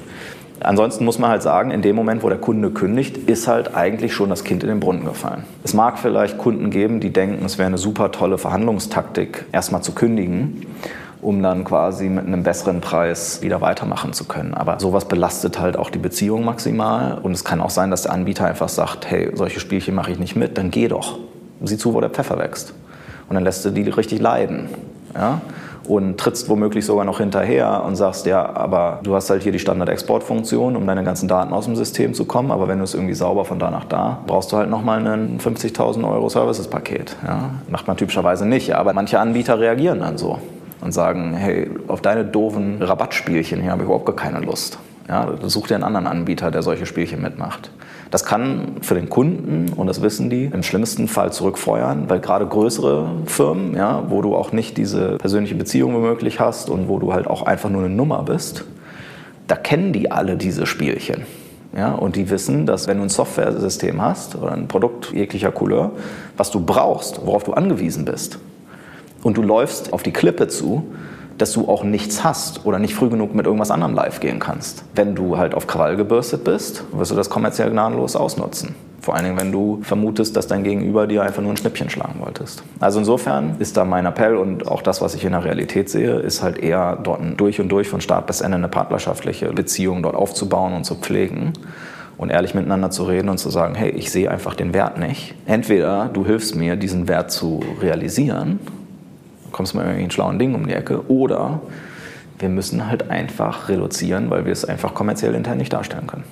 Ansonsten 0.59 1.05
muss 1.05 1.19
man 1.19 1.29
halt 1.29 1.41
sagen, 1.41 1.71
in 1.71 1.81
dem 1.81 1.95
Moment, 1.95 2.23
wo 2.23 2.29
der 2.29 2.37
Kunde 2.37 2.69
kündigt, 2.69 3.17
ist 3.29 3.47
halt 3.47 3.75
eigentlich 3.75 4.13
schon 4.13 4.29
das 4.29 4.43
Kind 4.43 4.63
in 4.63 4.69
den 4.69 4.79
Brunnen 4.79 5.05
gefallen. 5.05 5.43
Es 5.63 5.73
mag 5.73 5.99
vielleicht 5.99 6.37
Kunden 6.37 6.69
geben, 6.69 6.99
die 6.99 7.11
denken, 7.11 7.45
es 7.45 7.57
wäre 7.57 7.67
eine 7.67 7.77
super 7.77 8.11
tolle 8.11 8.37
Verhandlungstaktik, 8.37 9.45
erstmal 9.51 9.83
zu 9.83 9.93
kündigen 9.93 10.65
um 11.25 11.41
dann 11.41 11.63
quasi 11.63 12.07
mit 12.07 12.25
einem 12.27 12.43
besseren 12.43 12.81
Preis 12.81 13.41
wieder 13.41 13.59
weitermachen 13.59 14.13
zu 14.13 14.25
können. 14.25 14.53
Aber 14.53 14.79
sowas 14.79 15.05
belastet 15.05 15.59
halt 15.59 15.75
auch 15.75 15.89
die 15.89 15.97
Beziehung 15.97 16.45
maximal. 16.45 17.17
Und 17.21 17.31
es 17.31 17.43
kann 17.43 17.61
auch 17.61 17.71
sein, 17.71 17.89
dass 17.89 18.03
der 18.03 18.13
Anbieter 18.13 18.45
einfach 18.45 18.69
sagt, 18.69 19.09
hey, 19.09 19.31
solche 19.33 19.59
Spielchen 19.59 19.95
mache 19.95 20.11
ich 20.11 20.19
nicht 20.19 20.35
mit, 20.35 20.57
dann 20.57 20.69
geh 20.69 20.87
doch. 20.87 21.17
Sieh 21.63 21.77
zu, 21.77 21.93
wo 21.93 21.99
der 21.99 22.11
Pfeffer 22.11 22.37
wächst. 22.37 22.73
Und 23.27 23.33
dann 23.33 23.43
lässt 23.43 23.65
du 23.65 23.71
die 23.71 23.89
richtig 23.89 24.21
leiden. 24.21 24.69
Ja? 25.15 25.41
und 25.87 26.17
trittst 26.17 26.49
womöglich 26.49 26.83
sogar 26.83 27.05
noch 27.05 27.19
hinterher 27.19 27.83
und 27.85 27.95
sagst, 27.95 28.25
ja, 28.25 28.55
aber 28.55 29.01
du 29.03 29.13
hast 29.13 29.29
halt 29.29 29.43
hier 29.43 29.51
die 29.51 29.59
Standard-Export-Funktion, 29.59 30.75
um 30.75 30.87
deine 30.87 31.03
ganzen 31.03 31.27
Daten 31.27 31.53
aus 31.53 31.65
dem 31.65 31.75
System 31.75 32.15
zu 32.15 32.25
kommen, 32.25 32.49
aber 32.51 32.67
wenn 32.67 32.79
du 32.79 32.83
es 32.83 32.95
irgendwie 32.95 33.13
sauber 33.13 33.45
von 33.45 33.59
da 33.59 33.69
nach 33.69 33.85
da, 33.85 34.19
brauchst 34.25 34.51
du 34.51 34.57
halt 34.57 34.69
nochmal 34.69 35.05
ein 35.05 35.39
50.000 35.39 36.09
Euro 36.09 36.27
Services-Paket. 36.27 37.15
Ja? 37.23 37.51
Macht 37.69 37.87
man 37.87 37.97
typischerweise 37.97 38.47
nicht, 38.47 38.75
aber 38.75 38.93
manche 38.93 39.19
Anbieter 39.19 39.59
reagieren 39.59 39.99
dann 39.99 40.17
so 40.17 40.39
und 40.81 40.91
sagen, 40.93 41.33
hey, 41.33 41.69
auf 41.87 42.01
deine 42.01 42.25
doofen 42.25 42.81
Rabattspielchen 42.81 43.61
hier 43.61 43.71
habe 43.71 43.81
ich 43.81 43.85
überhaupt 43.85 44.05
gar 44.05 44.15
keine 44.15 44.39
Lust. 44.39 44.79
Ja, 45.07 45.27
such 45.43 45.67
dir 45.67 45.75
einen 45.75 45.83
anderen 45.83 46.07
Anbieter, 46.07 46.49
der 46.49 46.63
solche 46.63 46.85
Spielchen 46.85 47.21
mitmacht. 47.21 47.69
Das 48.09 48.23
kann 48.23 48.77
für 48.81 48.95
den 48.95 49.09
Kunden, 49.09 49.73
und 49.75 49.87
das 49.87 50.01
wissen 50.01 50.29
die, 50.29 50.45
im 50.45 50.63
schlimmsten 50.63 51.07
Fall 51.07 51.31
zurückfeuern, 51.33 52.09
weil 52.09 52.19
gerade 52.19 52.45
größere 52.45 53.07
Firmen, 53.25 53.75
ja, 53.75 54.03
wo 54.09 54.21
du 54.21 54.35
auch 54.35 54.51
nicht 54.51 54.77
diese 54.77 55.17
persönliche 55.17 55.55
Beziehung 55.55 55.93
womöglich 55.93 56.39
hast 56.39 56.69
und 56.69 56.87
wo 56.87 56.97
du 56.99 57.13
halt 57.13 57.27
auch 57.27 57.43
einfach 57.43 57.69
nur 57.69 57.83
eine 57.83 57.93
Nummer 57.93 58.23
bist, 58.23 58.63
da 59.47 59.55
kennen 59.55 59.93
die 59.93 60.11
alle 60.11 60.37
diese 60.37 60.65
Spielchen. 60.65 61.25
Ja, 61.75 61.91
und 61.93 62.15
die 62.15 62.29
wissen, 62.29 62.65
dass 62.65 62.87
wenn 62.87 62.97
du 62.97 63.03
ein 63.03 63.09
Software-System 63.09 64.01
hast 64.01 64.35
oder 64.35 64.53
ein 64.53 64.67
Produkt 64.69 65.11
jeglicher 65.11 65.51
Couleur, 65.51 65.91
was 66.37 66.49
du 66.49 66.61
brauchst, 66.61 67.25
worauf 67.25 67.43
du 67.43 67.51
angewiesen 67.53 68.05
bist, 68.05 68.39
und 69.25 69.37
du 69.37 69.41
läufst 69.41 69.91
auf 69.91 70.03
die 70.03 70.13
Klippe 70.13 70.47
zu, 70.47 70.83
dass 71.39 71.51
du 71.51 71.67
auch 71.67 71.83
nichts 71.83 72.23
hast 72.23 72.63
oder 72.63 72.77
nicht 72.77 72.93
früh 72.93 73.09
genug 73.09 73.33
mit 73.33 73.47
irgendwas 73.47 73.71
anderem 73.71 73.95
live 73.95 74.19
gehen 74.19 74.37
kannst. 74.37 74.83
Wenn 74.93 75.15
du 75.15 75.35
halt 75.35 75.55
auf 75.55 75.65
Krawall 75.65 75.95
gebürstet 75.95 76.43
bist, 76.43 76.83
wirst 76.91 77.09
du 77.09 77.15
das 77.15 77.27
kommerziell 77.27 77.71
gnadenlos 77.71 78.15
ausnutzen. 78.15 78.75
Vor 79.01 79.15
allen 79.15 79.25
Dingen, 79.25 79.39
wenn 79.39 79.51
du 79.51 79.79
vermutest, 79.81 80.37
dass 80.37 80.45
dein 80.45 80.63
Gegenüber 80.63 81.07
dir 81.07 81.23
einfach 81.23 81.41
nur 81.41 81.51
ein 81.51 81.57
Schnippchen 81.57 81.89
schlagen 81.89 82.19
wolltest. 82.19 82.61
Also 82.79 82.99
insofern 82.99 83.55
ist 83.57 83.75
da 83.77 83.83
mein 83.83 84.05
Appell 84.05 84.35
und 84.35 84.67
auch 84.67 84.83
das, 84.83 85.01
was 85.01 85.15
ich 85.15 85.25
in 85.25 85.31
der 85.31 85.43
Realität 85.43 85.89
sehe, 85.89 86.17
ist 86.17 86.43
halt 86.43 86.59
eher 86.59 86.95
dort 86.95 87.21
durch 87.37 87.59
und 87.59 87.69
durch 87.69 87.89
von 87.89 88.01
Start 88.01 88.27
bis 88.27 88.41
Ende 88.41 88.57
eine 88.57 88.67
partnerschaftliche 88.67 89.51
Beziehung 89.53 90.03
dort 90.03 90.15
aufzubauen 90.15 90.73
und 90.73 90.83
zu 90.83 90.93
pflegen 90.93 91.53
und 92.17 92.29
ehrlich 92.29 92.53
miteinander 92.53 92.91
zu 92.91 93.05
reden 93.05 93.29
und 93.29 93.39
zu 93.39 93.49
sagen, 93.49 93.73
hey, 93.73 93.89
ich 93.89 94.11
sehe 94.11 94.29
einfach 94.29 94.53
den 94.53 94.75
Wert 94.75 94.99
nicht. 94.99 95.33
Entweder 95.47 96.11
du 96.13 96.27
hilfst 96.27 96.55
mir, 96.55 96.75
diesen 96.75 97.07
Wert 97.07 97.31
zu 97.31 97.61
realisieren 97.81 98.59
kommst 99.55 99.73
du 99.73 99.77
mit 99.77 99.85
irgendwelchen 99.85 100.11
schlauen 100.11 100.37
Dingen 100.37 100.53
um 100.53 100.67
die 100.67 100.73
Ecke. 100.73 101.09
Oder 101.09 101.61
wir 102.39 102.49
müssen 102.49 102.89
halt 102.89 103.09
einfach 103.09 103.69
reduzieren, 103.69 104.29
weil 104.29 104.43
wir 104.45 104.51
es 104.51 104.65
einfach 104.65 104.93
kommerziell 104.93 105.33
intern 105.33 105.57
nicht 105.57 105.71
darstellen 105.71 106.07
können. 106.07 106.25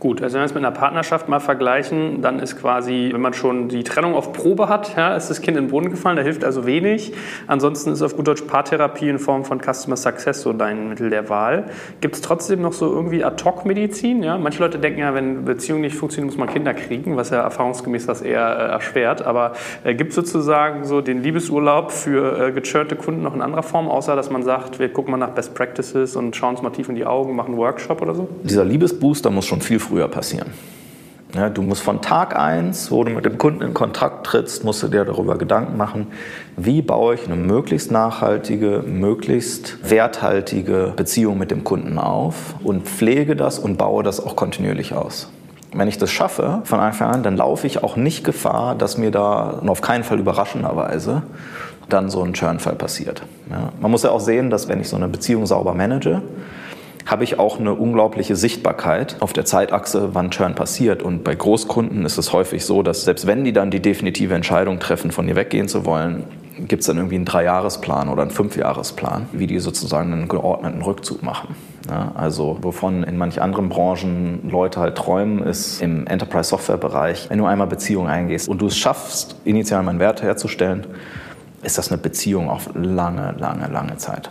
Gut, 0.00 0.22
also 0.22 0.34
wenn 0.34 0.42
wir 0.42 0.46
es 0.46 0.54
mit 0.54 0.64
einer 0.64 0.70
Partnerschaft 0.70 1.28
mal 1.28 1.40
vergleichen, 1.40 2.22
dann 2.22 2.38
ist 2.38 2.56
quasi, 2.56 3.10
wenn 3.12 3.20
man 3.20 3.34
schon 3.34 3.68
die 3.68 3.82
Trennung 3.82 4.14
auf 4.14 4.32
Probe 4.32 4.68
hat, 4.68 4.96
ja, 4.96 5.16
ist 5.16 5.28
das 5.28 5.40
Kind 5.40 5.56
in 5.56 5.64
den 5.64 5.70
Brunnen 5.70 5.90
gefallen, 5.90 6.16
da 6.16 6.22
hilft 6.22 6.44
also 6.44 6.66
wenig. 6.66 7.14
Ansonsten 7.48 7.90
ist 7.90 8.02
auf 8.02 8.14
gut 8.14 8.28
Deutsch 8.28 8.42
Paartherapie 8.42 9.08
in 9.08 9.18
Form 9.18 9.44
von 9.44 9.60
Customer 9.60 9.96
Success 9.96 10.42
so 10.42 10.52
dein 10.52 10.90
Mittel 10.90 11.10
der 11.10 11.28
Wahl. 11.28 11.64
Gibt 12.00 12.14
es 12.14 12.20
trotzdem 12.20 12.62
noch 12.62 12.74
so 12.74 12.88
irgendwie 12.88 13.24
Ad-Hoc-Medizin? 13.24 14.22
Ja? 14.22 14.38
Manche 14.38 14.62
Leute 14.62 14.78
denken 14.78 15.00
ja, 15.00 15.14
wenn 15.14 15.44
Beziehungen 15.44 15.80
nicht 15.80 15.96
funktionieren, 15.96 16.28
muss 16.28 16.38
man 16.38 16.48
Kinder 16.48 16.74
kriegen, 16.74 17.16
was 17.16 17.30
ja 17.30 17.40
erfahrungsgemäß 17.40 18.06
das 18.06 18.22
eher 18.22 18.56
äh, 18.56 18.70
erschwert. 18.70 19.22
Aber 19.22 19.54
äh, 19.82 19.96
gibt 19.96 20.10
es 20.10 20.14
sozusagen 20.14 20.84
so 20.84 21.00
den 21.00 21.24
Liebesurlaub 21.24 21.90
für 21.90 22.46
äh, 22.46 22.52
gechurnte 22.52 22.94
Kunden 22.94 23.22
noch 23.22 23.34
in 23.34 23.42
anderer 23.42 23.64
Form, 23.64 23.88
außer 23.88 24.14
dass 24.14 24.30
man 24.30 24.44
sagt, 24.44 24.78
wir 24.78 24.92
gucken 24.92 25.10
mal 25.10 25.16
nach 25.18 25.30
Best 25.30 25.56
Practices 25.56 26.14
und 26.14 26.36
schauen 26.36 26.50
uns 26.50 26.62
mal 26.62 26.70
tief 26.70 26.88
in 26.88 26.94
die 26.94 27.04
Augen, 27.04 27.34
machen 27.34 27.54
einen 27.54 27.58
Workshop 27.58 28.00
oder 28.00 28.14
so? 28.14 28.28
Dieser 28.44 28.64
Liebesbooster 28.64 29.30
muss 29.30 29.46
schon 29.46 29.60
viel 29.60 29.80
früher 29.88 30.08
passieren. 30.08 30.52
Ja, 31.34 31.50
du 31.50 31.60
musst 31.60 31.82
von 31.82 32.00
Tag 32.00 32.38
1, 32.38 32.90
wo 32.90 33.04
du 33.04 33.10
mit 33.10 33.26
dem 33.26 33.36
Kunden 33.36 33.62
in 33.62 33.74
Kontakt 33.74 34.26
trittst, 34.26 34.64
musst 34.64 34.82
du 34.82 34.88
dir 34.88 35.04
darüber 35.04 35.36
Gedanken 35.36 35.76
machen, 35.76 36.06
wie 36.56 36.80
baue 36.80 37.14
ich 37.16 37.26
eine 37.26 37.36
möglichst 37.36 37.90
nachhaltige, 37.90 38.82
möglichst 38.86 39.90
werthaltige 39.90 40.94
Beziehung 40.96 41.36
mit 41.36 41.50
dem 41.50 41.64
Kunden 41.64 41.98
auf 41.98 42.54
und 42.64 42.86
pflege 42.86 43.36
das 43.36 43.58
und 43.58 43.76
baue 43.76 44.02
das 44.02 44.24
auch 44.24 44.36
kontinuierlich 44.36 44.94
aus. 44.94 45.30
Wenn 45.74 45.86
ich 45.86 45.98
das 45.98 46.10
schaffe 46.10 46.62
von 46.64 46.80
Anfang 46.80 47.10
an, 47.10 47.22
dann 47.22 47.36
laufe 47.36 47.66
ich 47.66 47.82
auch 47.82 47.96
nicht 47.96 48.24
Gefahr, 48.24 48.74
dass 48.74 48.96
mir 48.96 49.10
da 49.10 49.50
und 49.60 49.68
auf 49.68 49.82
keinen 49.82 50.04
Fall 50.04 50.18
überraschenderweise 50.18 51.22
dann 51.90 52.08
so 52.08 52.22
ein 52.22 52.32
Churnfall 52.32 52.74
passiert. 52.74 53.22
Ja, 53.50 53.70
man 53.80 53.90
muss 53.90 54.02
ja 54.02 54.10
auch 54.10 54.20
sehen, 54.20 54.48
dass 54.48 54.68
wenn 54.68 54.80
ich 54.80 54.88
so 54.88 54.96
eine 54.96 55.08
Beziehung 55.08 55.44
sauber 55.44 55.74
manage, 55.74 56.22
habe 57.08 57.24
ich 57.24 57.38
auch 57.38 57.58
eine 57.58 57.72
unglaubliche 57.72 58.36
Sichtbarkeit 58.36 59.16
auf 59.20 59.32
der 59.32 59.46
Zeitachse, 59.46 60.10
wann 60.12 60.30
Churn 60.30 60.54
passiert. 60.54 61.02
Und 61.02 61.24
bei 61.24 61.34
Großkunden 61.34 62.04
ist 62.04 62.18
es 62.18 62.34
häufig 62.34 62.66
so, 62.66 62.82
dass 62.82 63.04
selbst 63.04 63.26
wenn 63.26 63.44
die 63.44 63.54
dann 63.54 63.70
die 63.70 63.80
definitive 63.80 64.34
Entscheidung 64.34 64.78
treffen, 64.78 65.10
von 65.10 65.26
dir 65.26 65.34
weggehen 65.34 65.68
zu 65.68 65.86
wollen, 65.86 66.24
gibt 66.58 66.80
es 66.80 66.86
dann 66.86 66.98
irgendwie 66.98 67.14
einen 67.14 67.24
Dreijahresplan 67.24 68.10
oder 68.10 68.22
einen 68.22 68.30
Fünfjahresplan, 68.30 69.28
wie 69.32 69.46
die 69.46 69.58
sozusagen 69.58 70.12
einen 70.12 70.28
geordneten 70.28 70.82
Rückzug 70.82 71.22
machen. 71.22 71.54
Ja, 71.88 72.12
also 72.14 72.58
wovon 72.60 73.04
in 73.04 73.16
manch 73.16 73.40
anderen 73.40 73.70
Branchen 73.70 74.50
Leute 74.50 74.78
halt 74.78 74.96
träumen, 74.96 75.42
ist 75.42 75.80
im 75.80 76.06
Enterprise-Software-Bereich, 76.06 77.30
wenn 77.30 77.38
du 77.38 77.46
einmal 77.46 77.68
Beziehungen 77.68 78.08
eingehst 78.08 78.48
und 78.48 78.60
du 78.60 78.66
es 78.66 78.76
schaffst, 78.76 79.36
initial 79.44 79.82
meinen 79.82 79.98
Wert 79.98 80.22
herzustellen, 80.22 80.86
ist 81.62 81.78
das 81.78 81.90
eine 81.90 81.96
Beziehung 81.96 82.50
auf 82.50 82.68
lange, 82.74 83.34
lange, 83.38 83.68
lange 83.68 83.96
Zeit. 83.96 84.30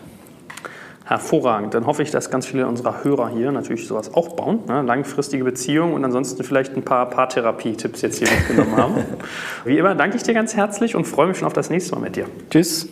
Hervorragend. 1.08 1.74
Dann 1.74 1.86
hoffe 1.86 2.04
ich, 2.04 2.12
dass 2.12 2.30
ganz 2.30 2.46
viele 2.46 2.68
unserer 2.68 3.04
Hörer 3.04 3.30
hier 3.30 3.52
natürlich 3.54 3.88
sowas 3.88 4.14
auch 4.14 4.36
bauen. 4.36 4.60
Ne? 4.68 4.82
Langfristige 4.82 5.44
Beziehungen 5.44 5.94
und 5.94 6.04
ansonsten 6.04 6.44
vielleicht 6.44 6.76
ein 6.76 6.84
paar 6.84 7.10
Paartherapie-Tipps 7.10 8.02
jetzt 8.02 8.20
hier 8.20 8.28
mitgenommen 8.30 8.76
haben. 8.76 8.96
Wie 9.66 9.78
immer 9.78 9.96
danke 9.96 10.18
ich 10.18 10.24
dir 10.24 10.34
ganz 10.34 10.56
herzlich 10.56 10.96
und 10.96 11.06
freue 11.06 11.28
mich 11.28 11.38
schon 11.38 11.48
auf 11.48 11.54
das 11.54 11.70
nächste 11.70 11.96
Mal 11.96 12.02
mit 12.02 12.18
dir. 12.18 12.26
Tschüss. 12.50 12.90